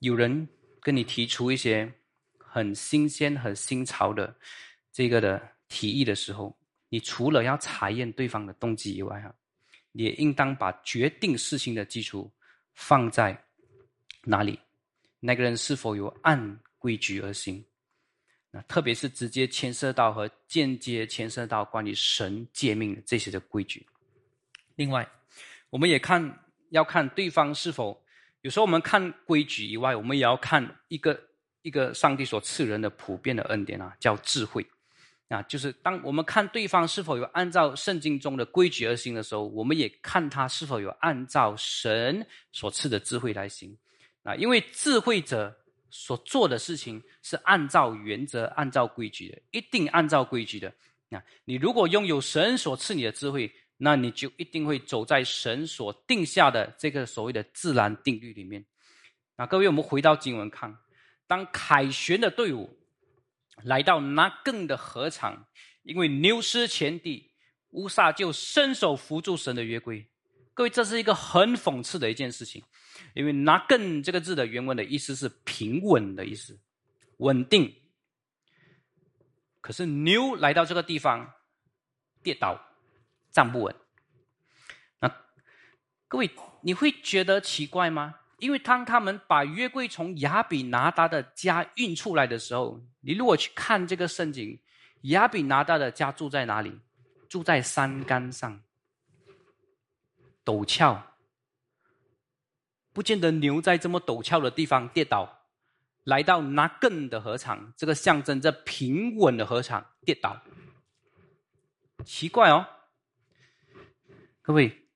[0.00, 0.48] 有人
[0.80, 1.92] 跟你提出一些
[2.38, 4.36] 很新鲜、很新潮的
[4.92, 6.56] 这个的提议的时候，
[6.88, 9.34] 你除了要查验对方的动机以外，哈，
[9.92, 12.30] 也应当把决定事情的基础
[12.74, 13.38] 放在
[14.24, 14.58] 哪里？
[15.20, 17.64] 那个人是否有按规矩而行？
[18.50, 23.86] 那特别是直接牵涉到和间接牵涉到关于神诫命的这些的规矩。
[24.76, 25.06] 另外，
[25.70, 28.02] 我们也看要看对方是否。
[28.42, 31.20] 有时候我们看规矩以外，我们也要看一个
[31.62, 34.64] 一个上帝所赐人的普遍的恩典啊，叫智慧
[35.28, 35.42] 啊。
[35.42, 43.76] 就是当我们看对方是否有按照圣经中的规矩而行的时候，我们也看他是否有按照神所赐的智慧来行。
[44.22, 45.56] 啊，因为智慧者
[45.90, 50.68] 所做的事情是按照原则、按照规矩的，一定按照规矩的。
[51.10, 58.62] 啊，你如果拥有神所赐你的智慧，那你就一定会走在神所定下的这个所谓的自然定律里面。
[59.36, 60.76] 啊各位，我们回到经文看，
[61.26, 62.77] 当凯旋的队伍
[63.64, 65.46] 来到拿更的河场，
[65.82, 67.32] 因为牛失前地，
[67.70, 70.08] 乌撒就伸手扶住神的约柜。
[70.54, 72.64] 各位，这是一个很讽刺的一件事情，
[73.14, 76.58] 因为拿更这个字的原文的意思是平稳的意思，
[77.18, 77.74] 稳定。
[79.60, 81.34] 可是牛来到这个地方，
[82.22, 82.60] 跌倒，
[83.30, 83.74] 站不稳。
[85.00, 85.08] 那
[86.08, 86.30] 各位，
[86.62, 88.17] 你会觉得奇怪吗？
[88.38, 94.58] 因为当他们把约柜从亚比拿达的家运出来的时候，你如果去看这个圣经，
[95.02, 96.80] 亚比拿达的家住在哪里？
[97.28, 98.62] 住在山岗上，
[100.44, 101.14] 陡峭，
[102.94, 105.34] 不见得牛在这么陡峭的地方跌倒。
[106.04, 110.40] 来到拿更的河场，这个象征着平稳的河场跌倒，
[112.02, 112.66] 奇怪哦，
[114.40, 114.88] 各位，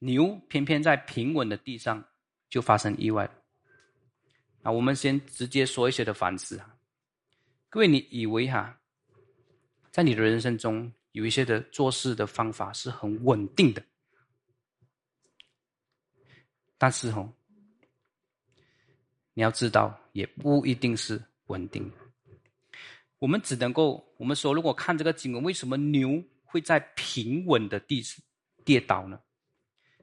[0.00, 2.04] 牛偏偏在平稳的地上
[2.48, 3.28] 就发生意外。
[4.62, 6.76] 那我们先直接说一些的反思啊，
[7.68, 8.80] 各位，你以为哈，
[9.90, 13.82] 在你的人生中有一些的做事的方法是很稳定的，
[16.76, 17.32] 但是哦。
[19.34, 21.88] 你要知道，也不一定是稳定。
[23.20, 28.02] 我们只能够，我们说，如果看这个经文，为什么牛会在平稳的地
[28.64, 29.20] 跌倒呢？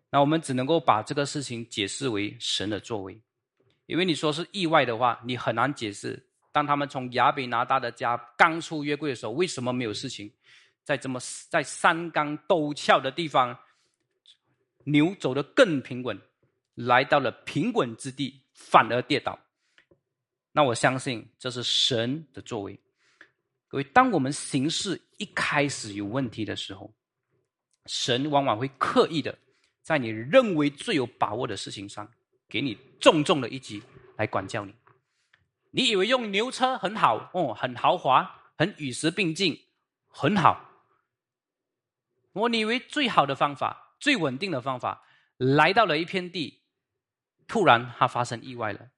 [0.09, 3.19] 那我们只能够把这个事情解释为神的作为，
[3.85, 6.27] 因为你说是意外的话，你很难解释。
[6.51, 10.31] 当他们从亚比拿大的家刚出约柜的时候，为什么没有事情？
[10.83, 13.57] 在这么在山冈陡峭的地方，
[14.85, 16.19] 牛走得更平稳，
[16.75, 18.41] 来到了平稳之地。
[18.57, 19.37] 反而跌倒，
[20.53, 22.79] 那我相信这是神的作为。
[23.67, 26.89] 各位，当我们行事一开始有问题的时候，
[27.85, 29.37] 神往往会刻意的
[29.85, 32.11] 在你认为最有把握的事情上，
[32.49, 33.83] 给你重重的一击
[34.17, 34.73] 来管教你。
[35.69, 39.67] 你以为用牛车很好哦，很豪华，很与时并进，
[40.07, 40.71] 很好。
[42.31, 45.03] 我以为最好的方法、最稳定的方法，
[45.37, 46.63] 来到了一片地。
[47.47, 48.89] 突然，它发生意外了。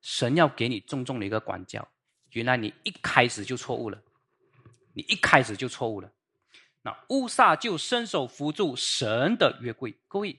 [0.00, 1.86] 神要给你重重的一个管教。
[2.32, 4.02] 原来你一开始就错误了，
[4.94, 6.10] 你一开始就错误了。
[6.84, 9.92] 那乌撒就伸手扶住神的约柜。
[10.06, 10.38] 各位，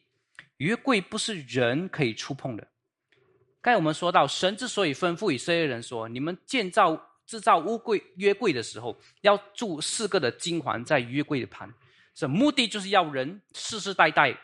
[0.57, 2.65] 约柜不是人可以触碰的。
[3.61, 11.73] 刚才我们说到，神之所以吩咐以色列人说：“你们建造制造乌柜约柜的时候，要铸四个的金环在约柜的盘，
[12.13, 14.37] 这目的就是要人世世代代，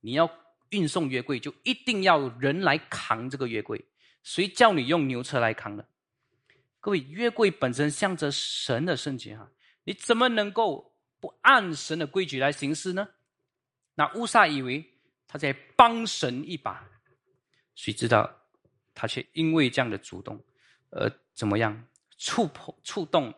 [0.00, 0.30] 你要。”
[0.70, 3.84] 运送约柜就一定要人来扛这个约柜，
[4.22, 5.84] 谁叫你用牛车来扛的？
[6.78, 9.50] 各位，约柜本身象征神的圣洁哈，
[9.82, 10.89] 你怎么能够
[11.20, 13.08] 不按神的规矩来行事呢？
[13.94, 14.84] 那乌撒以为
[15.26, 16.88] 他在帮神一把，
[17.74, 18.30] 谁知道
[18.94, 20.42] 他却因为这样的主动，
[20.90, 23.34] 而怎么样触碰、触动、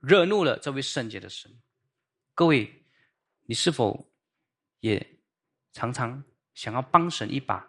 [0.00, 1.50] 惹怒了这位圣洁的神？
[2.34, 2.84] 各位，
[3.46, 4.12] 你是否
[4.80, 5.18] 也
[5.72, 6.22] 常常？
[6.54, 7.66] 想要帮神一把。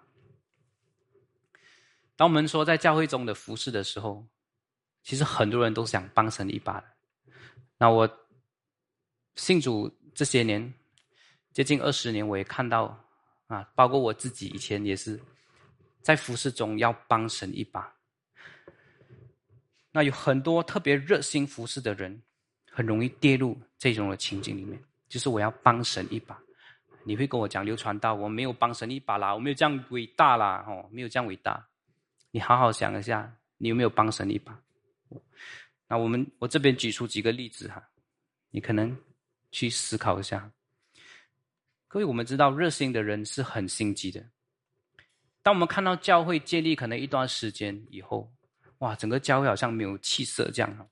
[2.18, 4.28] 当我们说在教会中的服侍的时候，
[5.04, 6.88] 其实很多人都想帮神一把的。
[7.78, 8.23] 那我
[9.36, 10.74] 信主这些年，
[11.52, 12.98] 接近二十年，我也看到
[13.48, 15.20] 啊，包括我自己以前也是
[16.02, 17.94] 在服侍中要帮神一把。
[19.92, 22.22] 那有很多特别热心服侍的人，
[22.72, 26.40] 很容易跌入这种的情境里面，就是我要帮神一把。
[27.06, 31.68] 你会跟我讲流传道，我没有帮神一把啦，我没有这样伟大啦，哦，没有这样伟大。
[32.32, 34.58] 你好好想一下，你有没有帮神一把？
[35.88, 37.84] 那我们我这边举出几个例子哈，
[38.50, 38.98] 你可能
[39.54, 40.52] 去思考一下。
[41.88, 44.22] 各位，我们知道热心的人是很心急的。
[45.42, 48.30] 当我们看到教会建立可能一段时间以后，
[48.80, 50.90] 哇，整个教会好像没有气色这样。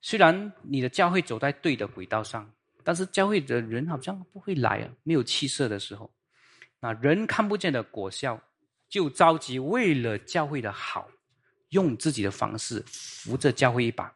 [0.00, 2.48] 虽然你的教会走在对的轨道上。
[2.82, 6.10] 但是教会的人好像不会来啊，没有气色的时候，
[6.80, 8.40] 那人看不见的果效，
[8.88, 11.06] 就着急为了教会的好，
[11.68, 14.10] 用自己的方式扶着教会一把。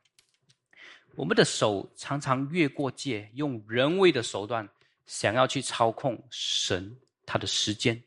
[1.17, 4.69] 我们的手常常越过界，用人为的手段
[5.07, 8.01] 想要去操控神他的时间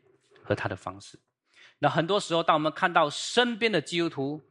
[0.43, 1.17] 和他的方式。
[1.79, 4.41] 那很多时候，当我们看到身边的基督徒，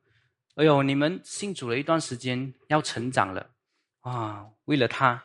[0.54, 3.50] 哎呦，你们信主了一段时间，要成长了
[4.00, 5.22] 啊，为了他。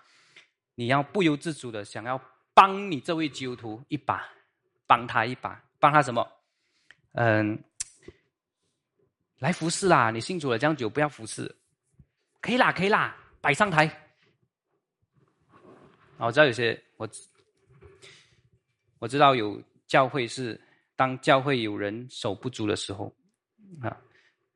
[0.75, 2.19] 你要不由自主的想要
[2.55, 4.27] 帮你这位基督徒一把，
[4.87, 6.27] 帮他一把，帮他什么？
[7.11, 7.61] 嗯，
[9.37, 10.09] 来服侍啦！
[10.09, 11.55] 你信主了这样久，不要服侍，
[12.41, 13.91] 可以啦，可以啦，摆上台。
[16.17, 17.09] 我知道有些我，
[18.99, 20.61] 我知道有教会是
[20.95, 23.11] 当教会有人手不足的时候，
[23.81, 23.99] 啊，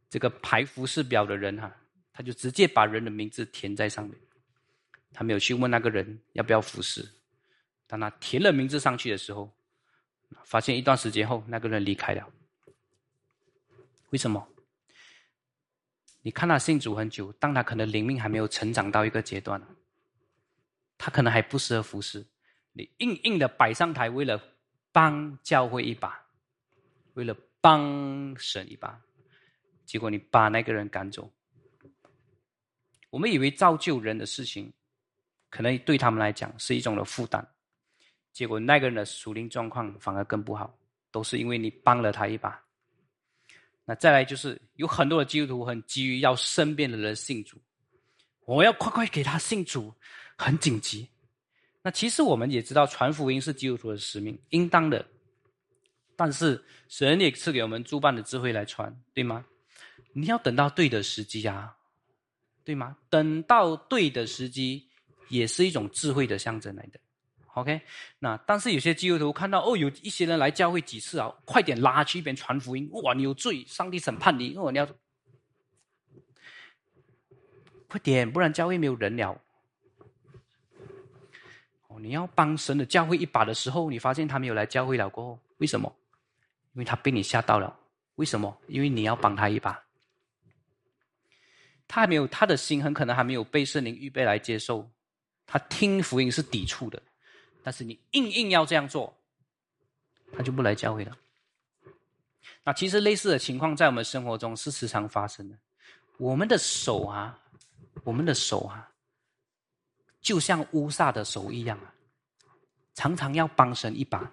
[0.08, 1.76] 这个排服饰表的人哈，
[2.14, 4.16] 他就直接把人的名字填在上面，
[5.12, 7.04] 他没有去问那个人要不要服侍。
[7.88, 9.52] 当他填了名字上去的时候，
[10.44, 12.32] 发现一段时间后，那个人离开了。
[14.12, 14.48] 为什么？
[16.26, 19.61] 你看他信主很久，但他可能灵命还没有成长到一个阶段。
[20.97, 22.26] 他可能还不适合服侍，
[22.71, 24.41] 你硬硬的摆上台，为了
[24.91, 26.19] 帮教会一把，
[27.13, 28.99] 为了帮神一把，
[29.86, 31.32] 结果你把那个人赶走。
[33.11, 34.73] 我们以为造就人的事情，
[35.51, 37.47] 可能对他们来讲是一种的负担，
[38.34, 40.76] 结果那个人的属灵状况反而更不好，
[41.11, 42.64] 都是因为你帮了他一把。
[43.86, 47.58] 那再来就是有很多的基督徒很急于要身边的人信主，
[48.46, 49.94] 我要快快给他信主。
[50.38, 51.08] 很紧急，
[51.82, 55.06] 那其实我们也知道，传福音是基督徒的使命，应当的。
[56.18, 59.46] 但是神也赐给我们诸般的智慧来传，对吗？
[60.12, 61.74] 你要等到对的时机啊，
[62.66, 62.98] 对吗？
[63.10, 64.90] 等到对的时机，
[65.30, 67.00] 也是一种智慧的象征来的。
[67.56, 67.82] OK，
[68.20, 74.86] 那但是有些基督徒看到哦，有一些人来教会几次啊，快点拉去一边传福音，哇，你有罪，上帝审判你，哦，你要
[77.88, 79.41] 快点，不然教会没有人了。
[81.88, 85.95] 哦你要帮神的教会一把的时候，你发现他没有来教会了过后，为什么？
[86.74, 87.74] 因为他被你吓到了。
[88.16, 88.53] 为什么？
[88.68, 89.82] 因为你要帮他一把。
[91.88, 94.91] 他还没有，他的心很可能还没有被圣灵预备来接受。
[95.45, 97.01] 他听福音是抵触的，
[97.66, 99.11] 但是你硬硬要这样做，
[100.38, 101.18] 他就不来教会了。
[102.63, 105.57] 那其实类似的情况在我们生活中是时常发生的。
[106.20, 107.39] 我们的手啊，
[108.03, 108.91] 我们的手啊。
[110.22, 111.91] 就像乌撒的手一样啊，
[112.93, 114.32] 常常要帮神一把，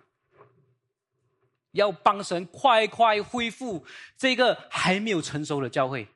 [1.70, 3.82] 要帮神快快恢复
[4.18, 6.06] 这个还没有成熟的教会，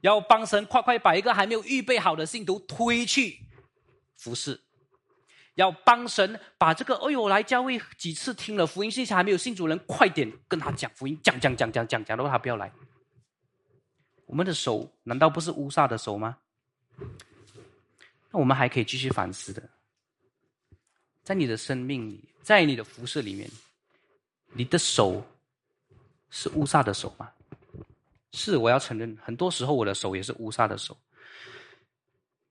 [0.00, 3.40] 要帮神快快把一个还没有预备好的信徒推去
[4.16, 4.60] 服侍，
[5.60, 12.72] 要帮神把这个哎呦来教会几次听了福音信息还没有信主人，快点跟他讲福音，讲讲讲讲讲讲到他不要来。
[14.24, 16.38] 我们的手难道不是乌撒的手吗？
[18.30, 19.62] 那我们还可以继续反思的，
[21.22, 23.50] 在你的生命里，在你的服饰里面，
[24.52, 25.22] 你的手
[26.30, 27.30] 是乌撒的手吗？
[28.32, 30.96] 是，我要承认，很多时候我的手也是乌撒的手。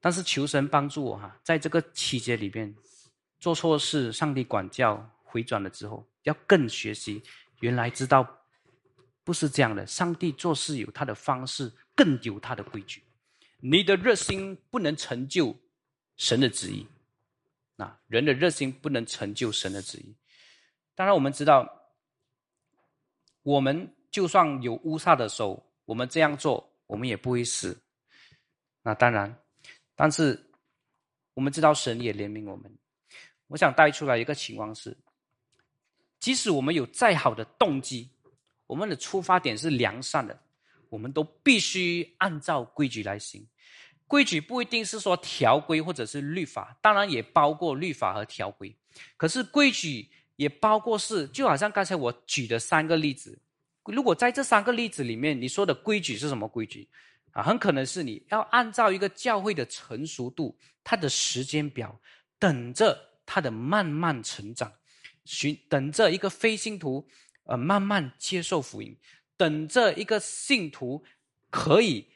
[0.01, 2.73] 但是求神帮助我哈，在这个期间里面，
[3.39, 7.23] 做错事，上帝管教回转了之后，要更学习，
[7.61, 8.27] 原来知道
[9.23, 13.03] 不是这样的，上帝做事有他的方式，更有他的规矩。
[13.57, 15.55] 你的热心不能成就。
[16.21, 16.85] 神的旨意，
[17.77, 20.13] 那人的热心不能成就神的旨意。
[20.93, 21.65] 当然，我们知道，
[23.41, 27.81] 我们就算有乌撒的手，我们这样做，我们也不会死。
[28.81, 29.33] 那当然，
[29.95, 30.51] 但是
[31.33, 32.77] 我们知道神也怜悯我们。
[33.49, 34.95] 我想带出来一个情况是：
[36.19, 38.09] 即使我们有再好的动机，
[38.65, 40.39] 我们的出发点是良善的，
[40.89, 43.45] 我们都必须按照规矩来行。
[44.07, 48.75] 规矩不一定是说条规或者是律法，当然也包括律法和条规。
[49.17, 53.37] 可是规矩也包括是，就好像刚才我举的三个例子，
[53.83, 56.87] 如果在这三个例子里面，你说的规矩是什么规矩？
[57.31, 61.99] 啊，很可能是你要按照一个教会的成熟度，它的时间表，
[62.39, 64.73] 等着他的慢慢成长，
[65.23, 67.07] 寻等着一个非信徒
[67.43, 68.97] 呃慢慢接受福音，
[69.37, 71.03] 等着一个信徒
[71.51, 72.07] 可以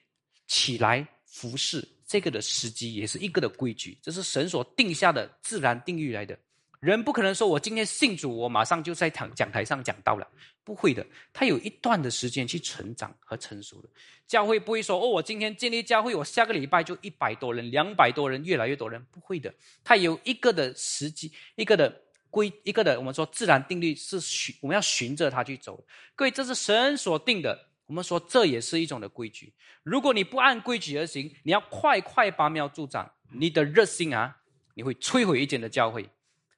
[0.47, 1.07] 起来。
[1.25, 6.37] 服侍这个的时机也是一个的规矩，这是神所定下的自然定律来的。
[6.83, 10.27] 人不可能说我今天信主，我马上就在讲讲台上讲到了，
[10.65, 11.05] 不会的。
[11.31, 13.87] 他有一段的时间去成长和成熟的。
[14.27, 19.53] 教会不会说哦，我今天建立教会，我下个礼拜就一百多人、两百多人，越来越多人，不会的。
[19.81, 25.81] 他有一个的时机，一个的规，一个的我们说自然定律是循，我们要循着它去走。
[26.15, 27.57] 各位，这是神所定的。
[27.85, 29.53] 我们说这也是一种的规矩。
[29.83, 34.35] 如果你不按规矩而行，你要快快拔苗助长，你的热心啊，
[34.73, 36.09] 你会摧毁一间的教会。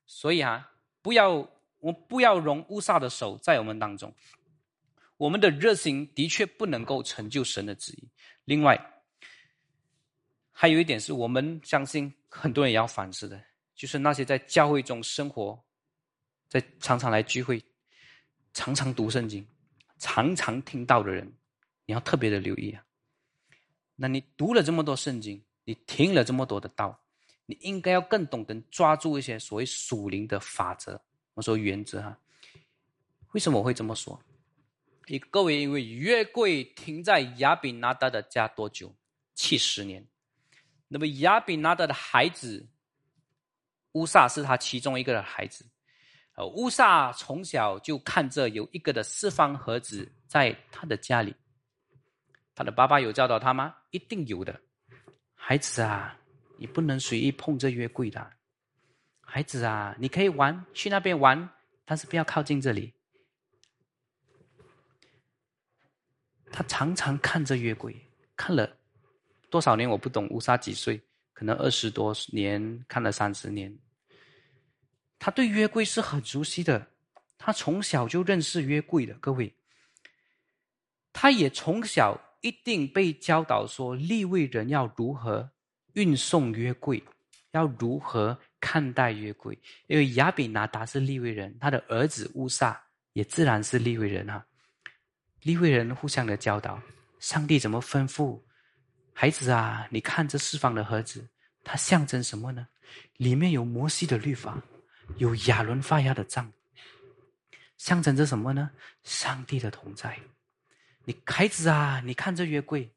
[0.05, 1.47] 所以啊，不要
[1.79, 4.13] 我不要容乌撒的手在我们当中。
[5.17, 8.09] 我们的热心的确不能够成就神的旨意。
[8.43, 8.77] 另外，
[10.51, 13.41] 还有一点是我们相信很多人也要反思的，
[13.75, 15.57] 就是那些在教会中生活，
[16.49, 17.63] 在常常来聚会，
[18.53, 19.47] 常常读圣经。
[19.97, 21.33] 常常听到的人，
[21.85, 22.83] 你要特别的留意啊。
[23.95, 27.01] 那你读了这么多圣经，你听了这么多的道，
[27.45, 30.99] 你应该要更懂得抓住一些所谓属灵的法则，
[31.33, 32.17] 我说原则哈。
[33.33, 34.19] 为什么我会这么说？
[35.07, 38.95] 你各位，因为约柜停在亚比拿达的家多久？
[39.35, 40.05] 七十年。
[40.87, 42.65] 那么亚比拿达的孩子
[43.91, 45.65] 乌萨是他其中一个的孩子。
[46.35, 51.35] 呃，乌萨从小就看着有一个的四方盒子在他的家里。
[52.55, 53.75] 他的爸爸有教导他吗？
[53.91, 54.59] 一定有的。
[55.33, 56.17] 孩子啊，
[56.57, 58.33] 你不能随意碰这约柜的。
[59.21, 61.49] 孩子啊，你可以玩，去那边玩，
[61.83, 62.93] 但是不要靠近这里。
[66.51, 68.77] 他常常看着约柜，看了
[69.49, 70.27] 多少年我不懂。
[70.29, 71.01] 乌萨几岁？
[71.33, 73.77] 可能二十多年，看了三十年。
[75.19, 76.87] 他对约柜是很熟悉的，
[77.37, 79.13] 他从小就认识约柜的。
[79.15, 79.53] 各位，
[81.11, 85.51] 他也从小一定被教导说，立位人要如何
[85.95, 87.03] 运送约柜，
[87.51, 89.59] 要如何看待约柜。
[89.87, 92.81] 因为亚比拿达是立位人，他的儿子乌萨
[93.11, 94.45] 也自然是立位人啊。
[95.41, 96.81] 立位人互相的教导，
[97.19, 98.41] 上帝怎么吩咐
[99.11, 99.85] 孩子啊？
[99.89, 101.27] 你看这四方的盒子，
[101.63, 102.67] 它象征什么呢？
[103.17, 104.61] 里面有摩西的律法。
[105.17, 106.51] 有亚伦发芽的杖，
[107.77, 108.71] 象征着什么呢？
[109.03, 110.19] 上帝的同在。
[111.03, 112.91] 你孩子啊，你看这约柜，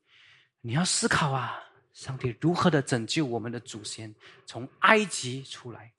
[0.62, 1.62] 你要思考啊，
[1.98, 4.14] 上帝如何的拯救我们的祖先
[4.46, 5.92] 从埃及出来。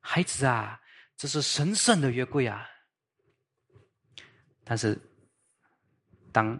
[0.00, 0.80] 孩子啊，
[1.14, 2.66] 这是神圣的约柜啊。
[4.64, 4.98] 但是，
[6.32, 6.58] 当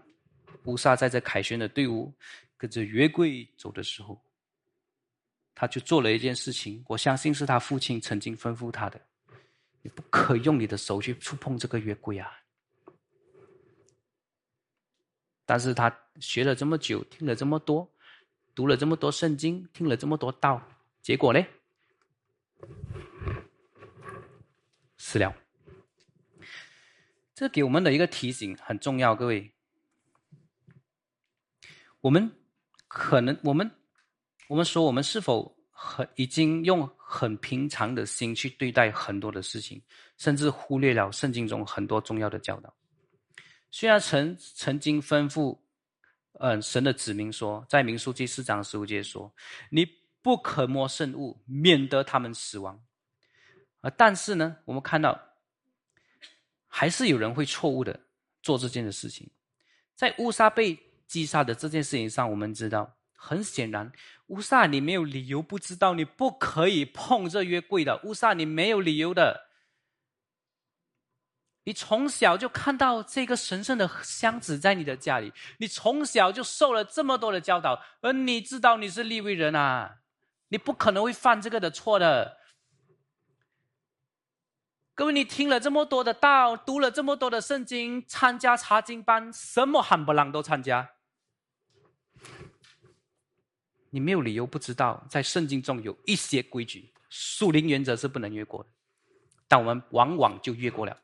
[0.65, 2.13] 乌萨在这凯旋的队伍
[2.59, 4.23] 跟着约柜走的时候，
[5.55, 9.01] 他就做了一件事情，我相信是他父亲曾经吩咐他的：
[9.81, 12.31] 你不可用你的手去触碰这个约柜啊！
[15.47, 15.91] 但是他
[16.21, 17.91] 学了这么久，听了这么多，
[18.61, 20.61] 读了这么多圣经，听了这么多道，
[21.01, 21.43] 结果呢？
[24.99, 25.35] 死了。
[27.35, 29.51] 这给我们的一个提醒很重要，各位，
[32.03, 32.31] 我们
[32.87, 33.71] 可能我们。
[34.47, 39.81] 我们说，我们是否很已经用很平常的心去对待很多的事情，
[40.19, 42.75] 甚至忽略了圣经中很多重要的教导？
[43.71, 45.59] 虽然曾曾经吩咐，
[46.43, 49.31] 嗯，神的子民说，在民数记四章十五节说，
[49.69, 49.87] 你
[50.23, 52.83] 不可摸圣物，免得他们死亡。
[53.83, 55.21] 啊，但是呢，我们看到，
[56.67, 58.01] 还是有人会错误的
[58.43, 59.29] 做这件的事情。
[59.95, 62.97] 在乌沙被击杀的这件事情上，我们知道。
[63.23, 63.93] 很显然，
[64.29, 68.01] 乌萨，你没有理由不知道，你不可以碰这约柜的。
[68.05, 69.50] 乌萨，你没有理由的。
[71.71, 79.99] 你从小就看到这个神圣的箱子在你的家里，你从小就受了这么多的教导，而你知道你是利未人啊，
[80.49, 82.39] 你不可能会犯这个的错的。
[84.97, 90.91] 各位，你听了这么多的道，读了这么多的圣经，参加查经班，什么罕不啷都参加。
[93.91, 98.69] 你没有理由不知道，在圣经中有一些规矩，属灵原则是不能越过的，
[99.47, 101.01] 但我们往往就越过了。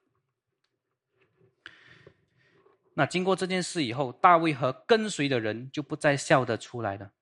[2.99, 7.13] 那经过这件事以后，大卫和跟随的人就不再笑得出来了。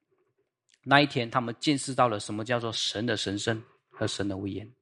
[0.84, 3.60] 那一天，他们见识到了什么叫做神的神圣
[3.90, 4.72] 和神的威严，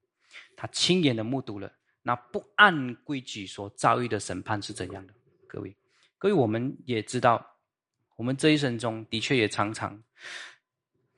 [0.55, 1.73] 他亲眼的目睹了
[2.03, 5.15] 那不按规矩所遭遇的审判是怎样的。
[5.49, 5.75] 各位，
[6.19, 7.43] 各位，我们也知道，
[8.17, 9.99] 我们这一生中的确也常常。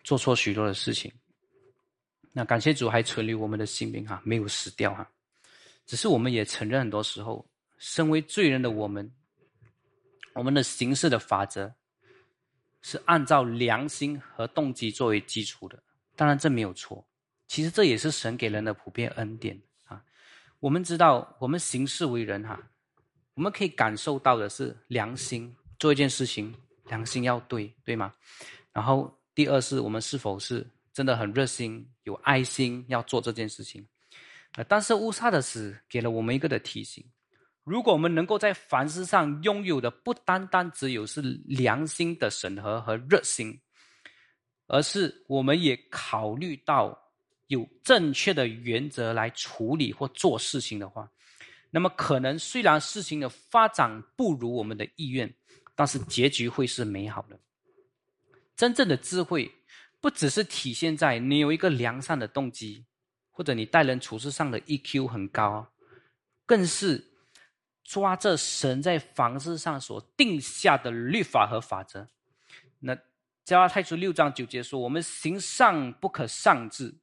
[0.05, 1.11] 做错许多的事情，
[2.31, 5.11] 那感谢主还存留我们的性命哈，没有死掉哈。
[5.85, 7.45] 只是我们也承认，很多时候，
[7.79, 9.11] 身为罪人的我们，
[10.35, 11.75] 我们的行事的法则
[12.83, 15.83] 是按照良心和动机作为基础的。
[16.15, 17.07] 当然，这没有错。
[17.49, 20.03] 其实这也是神给人的普遍恩典啊。
[20.61, 22.61] 我们知道，我们行事为人哈，
[23.35, 26.55] 我们可以感受到的是良心，做一件事情，
[26.89, 28.13] 良心要对，对吗？
[28.73, 29.19] 然后。
[29.37, 33.85] 第二是我们是否是真的很热心、有爱心要做这件事情？
[34.53, 37.05] 呃，但是乌萨的死给了我们一个的提醒：
[37.65, 43.59] 如果我们能够在凡事上拥有的不单单只有是良心的审核和热心，
[44.67, 46.97] 而是我们也考虑到
[47.47, 51.11] 有正确的原则来处理或做事情的话，
[51.71, 55.35] 那么可能虽然事情的发展不如我们的意愿，
[55.75, 57.41] 但是结局会是美好的。
[58.55, 59.51] 真正的智慧，
[60.01, 62.85] 不只是体现在你有一个良善的动机，
[63.31, 65.67] 或者你待人处事上的 EQ 很高，
[66.47, 67.03] 更是
[67.85, 72.09] 抓着神在房子上所定下的律法和法则。
[72.81, 72.97] 那
[73.45, 76.95] 加拉太书六章九节说：“我们行善不可丧志，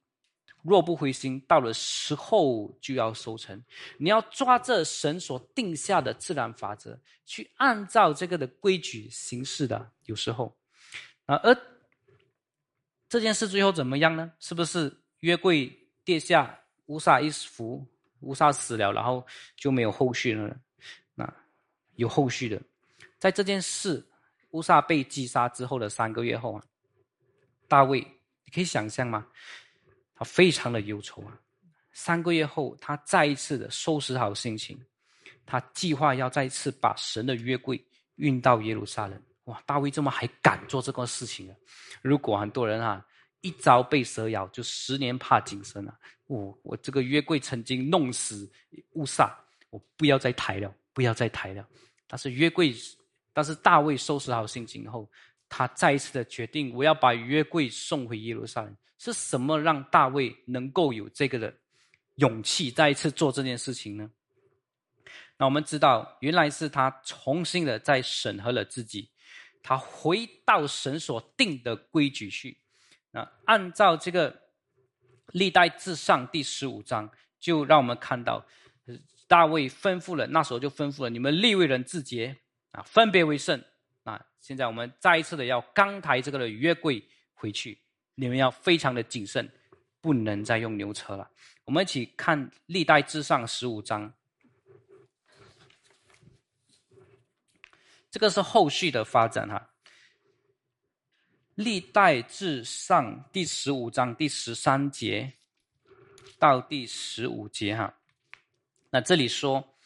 [0.62, 3.62] 若不灰心，到了时候就要收成。”
[3.96, 9.90] 你要抓着神所定下的自然法则，去按照这个的规矩行事的。
[10.06, 10.54] 有时候，
[11.26, 11.56] 啊，而
[13.08, 14.32] 这件事最后怎么样呢？
[14.40, 15.72] 是不是约柜
[16.04, 17.62] 跌下，乌撒一死，
[18.20, 19.24] 乌撒死了，然后
[19.56, 20.56] 就没有后续了？
[21.96, 22.60] 有后续的，
[23.18, 24.06] 在这件事。
[24.52, 26.62] 乌撒被击杀之后的三个月后啊，
[27.68, 28.00] 大卫，
[28.44, 29.26] 你可以想象吗？
[30.14, 31.40] 他非常的忧愁啊。
[31.90, 34.78] 三个月后，他再一次的收拾好心情，
[35.46, 37.82] 他计划要再次把神的约柜
[38.16, 39.18] 运到耶路撒冷。
[39.44, 41.56] 哇，大卫这么还敢做这个事情啊？
[42.02, 43.02] 如果很多人啊，
[43.40, 45.98] 一朝被蛇咬，就十年怕井绳啊。
[46.26, 48.46] 我我这个约柜曾经弄死
[48.92, 49.34] 乌撒，
[49.70, 51.66] 我不要再抬了，不要再抬了。
[52.06, 52.74] 但是约柜。
[53.34, 55.10] 但是大卫收拾好心情后，
[55.48, 58.76] 他再一次的决定，我要把约柜送回耶路撒冷。
[58.98, 61.54] 是什么让大卫能够有这个的
[62.16, 64.10] 勇气，再一次做这件事情呢？
[65.38, 69.08] 那我们知道，原来是他重新的在审核了自己，
[69.62, 72.58] 他回到神所定的规矩去。
[73.10, 74.42] 那按照这个
[75.28, 78.44] 历代至上第十五章，就让我们看到，
[79.32, 82.36] 大卫吩咐了，那时候就吩咐了你们立位人自洁。
[82.72, 83.64] 啊，分别为圣。
[84.04, 87.02] 啊，现在我们再一次的要刚抬这个的约柜
[87.32, 87.78] 回去，
[88.14, 89.50] 你们要非常的谨慎，
[90.02, 91.30] 不能再用牛车了。
[91.64, 94.12] 我们一起看历代至上十五章，
[98.10, 99.70] 这个是后续的发展哈。
[101.54, 105.32] 历代至上第十五章第十三节
[106.38, 107.94] 到第十五节哈，
[108.92, 109.76] 那这里说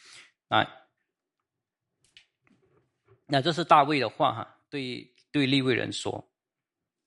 [0.49, 0.71] 啊。
[3.29, 6.25] 那这是大卫的话哈，对对利未人说，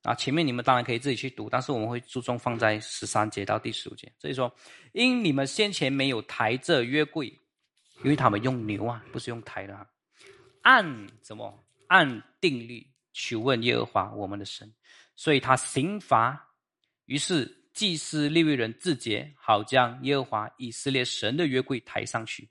[0.04, 4.12] 啊，前面你们当然可以自己去读，但是我们会注重放在十三节到第十五节。
[4.18, 4.54] 所以说，
[4.92, 7.28] 因你们先前没有抬这约柜，
[8.04, 9.88] 因为他们用牛啊，不是用抬的，
[10.64, 14.70] 按怎么按定律去问耶和华我们的神，
[15.16, 16.50] 所以他刑罚。
[17.06, 22.50] 于是祭司利未人自洁，好将耶和华以色列神的约柜抬上去。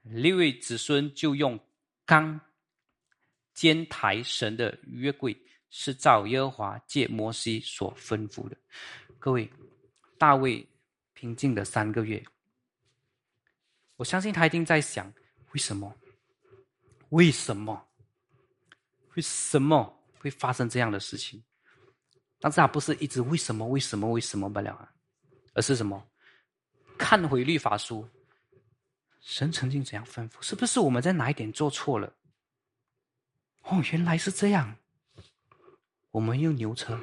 [0.00, 1.60] 利未子孙就用
[2.06, 2.40] 钢。
[3.52, 8.56] 监台神的约柜是照耶和华借摩西所吩咐的。
[9.18, 9.46] 各位，
[10.16, 10.66] 大卫
[11.12, 12.24] 平静的三个月，
[13.96, 15.12] 我相信他一定在想：
[15.50, 15.94] 为什么？
[17.10, 17.86] 为什么？
[19.16, 21.44] 为什么会发生这样的事情？
[22.42, 23.64] 但是他不是一直为什么？
[23.68, 24.10] 为什么？
[24.10, 24.92] 为什么不了啊？
[25.54, 26.10] 而是什么？
[26.98, 28.08] 看回律法书，
[29.20, 30.42] 神曾经怎样吩咐？
[30.42, 32.12] 是不是我们在哪一点做错了？
[33.62, 34.76] 哦，原来是这样。
[36.10, 36.98] 我们用牛车。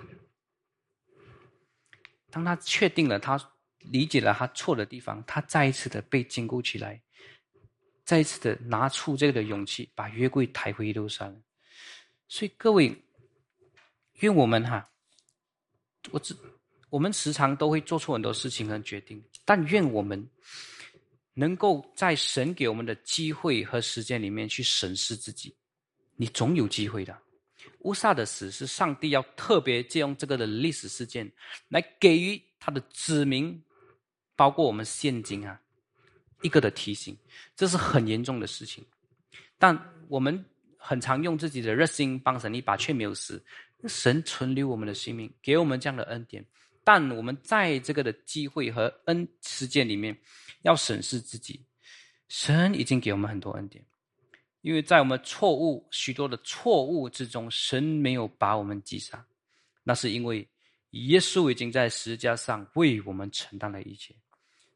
[2.29, 3.39] 当他确定了，他
[3.79, 7.01] 理解了他错的地方，他再一次的被坚固起来，
[8.03, 11.41] 再一次的拿出这个的勇气，把约柜抬回路上。
[12.27, 13.01] 所以各位，
[14.15, 14.88] 愿我们哈，
[16.11, 16.35] 我只
[16.89, 20.27] 我们时常都会做错很多事情和决定，但愿我们
[21.33, 25.55] 能够在神给我们的机会和时间里面去审视自己。
[26.15, 27.17] 你总有机会的。
[27.81, 31.31] 乌萨的死是上帝要特别借用这个的历史事件，
[31.69, 33.61] 来给予他的子民，
[34.35, 35.59] 包括我们现今啊，
[36.41, 37.17] 一个的提醒。
[37.55, 38.85] 这是很严重的事情，
[39.57, 39.77] 但
[40.09, 40.43] 我们
[40.77, 43.41] 很常用自己的热心帮神一把，却没有死。
[43.87, 46.45] 神存留我们的性命，给我们这样的恩典，
[46.83, 50.17] 但我们在这个的机会和恩事件里面，
[50.63, 51.65] 要审视自己。
[52.27, 53.83] 神已经给我们很多恩典。
[54.61, 59.25] 因为在我们错误许多的错误之中，神没有把我们击杀，
[59.83, 60.45] 那是因为
[60.89, 64.13] 耶稣已经在十字架上为我们承担了一切。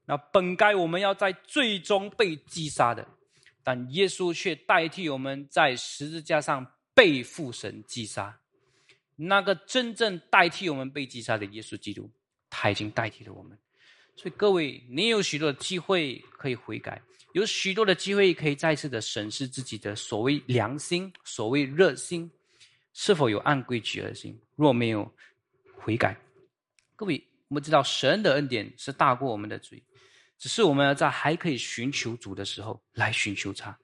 [0.05, 3.05] 那本该我们要在最终被击杀的，
[3.61, 8.39] 但耶稣却代替我们在十字架上被父神击杀。
[9.15, 12.09] 那个真正代替我们被击杀的耶稣基督，
[12.49, 13.57] 他已经代替了我们。
[14.15, 17.01] 所以各位，你有许多的机会可以悔改。
[17.33, 22.29] 有许多的机会可以再次的审视自己的所谓良心、所谓热心，
[22.93, 24.39] 是否有按规矩而行？
[24.55, 25.11] 若没有
[25.75, 26.15] 悔改，
[26.95, 29.81] 各位，我们知道神的恩典是大过我们的罪，
[30.37, 33.75] 只是我们要在还可以寻求主的时候来寻求他，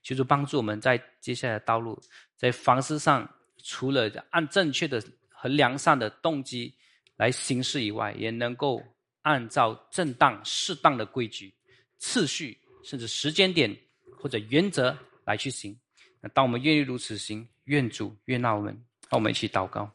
[0.00, 2.00] 就是帮助我们在接下来的道路，
[2.36, 3.28] 在方式上，
[3.62, 6.74] 除了按正确的和良善的动机
[7.16, 8.82] 来行事以外，也能够
[9.22, 11.54] 按照正当、适当的规矩、
[11.98, 12.58] 次序。
[12.84, 13.72] 甚至时间点
[14.18, 15.78] 或者原则来去行。
[16.20, 18.74] 那当我们愿意如此行，愿主悦纳我们。
[19.08, 19.88] 让我们一起祷告。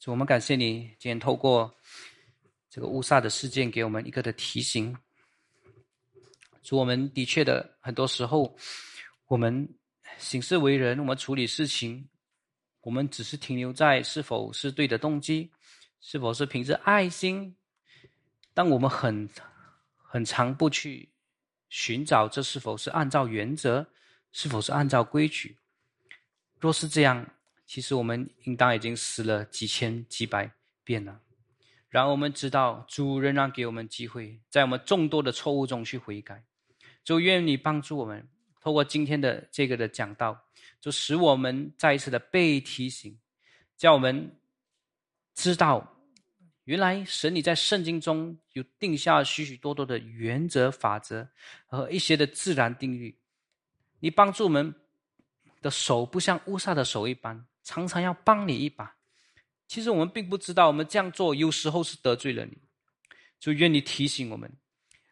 [0.00, 1.72] 主，我们感谢你今天透过
[2.68, 4.92] 这个乌萨的事件，给我们一个的提醒。
[6.62, 8.56] 主，我们的确的很多时候，
[9.26, 9.68] 我们
[10.16, 12.08] 行事为人，我们处理事情，
[12.80, 15.50] 我们只是停留在是否是对的动机，
[16.00, 17.56] 是否是凭着爱心，
[18.54, 19.28] 但我们很
[19.96, 21.10] 很常不去。
[21.68, 23.86] 寻找这是否是按照原则，
[24.30, 25.56] 是否是按照规矩？
[26.60, 27.26] 若是这样，
[27.66, 30.52] 其实我们应当已经死了几千几百
[30.84, 31.18] 遍了。
[31.88, 36.44] 然而我们知道，主仍然给我们机会，在我们众多的错误中去悔改。
[37.04, 38.28] 就愿你帮助我们，
[38.60, 40.38] 透过今天的这个的讲道，
[40.80, 43.18] 就使我们再一次的被提醒，
[43.76, 44.36] 叫我们
[45.34, 45.88] 知道。
[46.64, 51.28] 原来神你在圣经中有定下许许多多的原则、法则
[51.66, 53.18] 和一些的自然定律，
[53.98, 54.72] 你帮助我们
[55.60, 58.94] 的手不像乌撒的手一般，常常要帮你一把。
[59.66, 62.56] 其实我们并不知道，我们这样做有时候是得罪了你。
[63.40, 64.48] 就愿你提醒我们，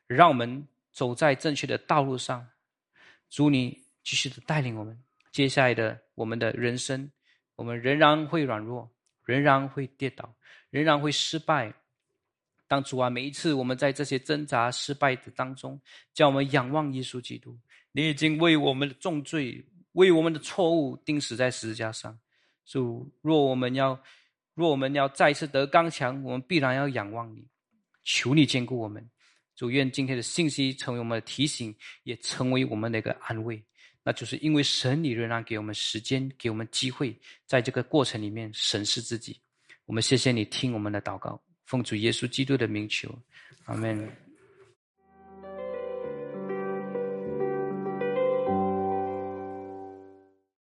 [0.07, 0.65] 让我们
[1.01, 2.47] 走在正确的道路上。
[3.31, 3.71] 主你
[4.03, 7.11] 继续的带领我们，接下来的我们的人生，
[7.57, 8.87] 我们仍然会软弱，
[9.25, 10.31] 仍然会跌倒。
[10.69, 11.73] 仍然会失败。
[12.69, 15.81] 当主啊，每一次我们在这些挣扎、失败的当中，
[16.13, 17.59] 叫我们仰望耶稣基督。
[17.93, 22.17] 你已经为我们的重罪、为我们的错误钉死在十字架上。
[22.67, 23.99] 主，若我们要，
[24.53, 27.49] 若我们要再次得刚强，我们必然要仰望你。
[28.05, 29.11] 求你兼顾我们。
[29.61, 33.63] 主，愿今天的信息成为我们的提醒，也成为我们的一个安慰。
[34.03, 39.39] 那就是因为神，你仍然给我们时间，给我们机会，在这个过程里面审视自己。
[39.85, 43.15] 我们谢谢你听我们的祷告，奉主耶稣基督的名求，
[43.67, 44.30] 阿门。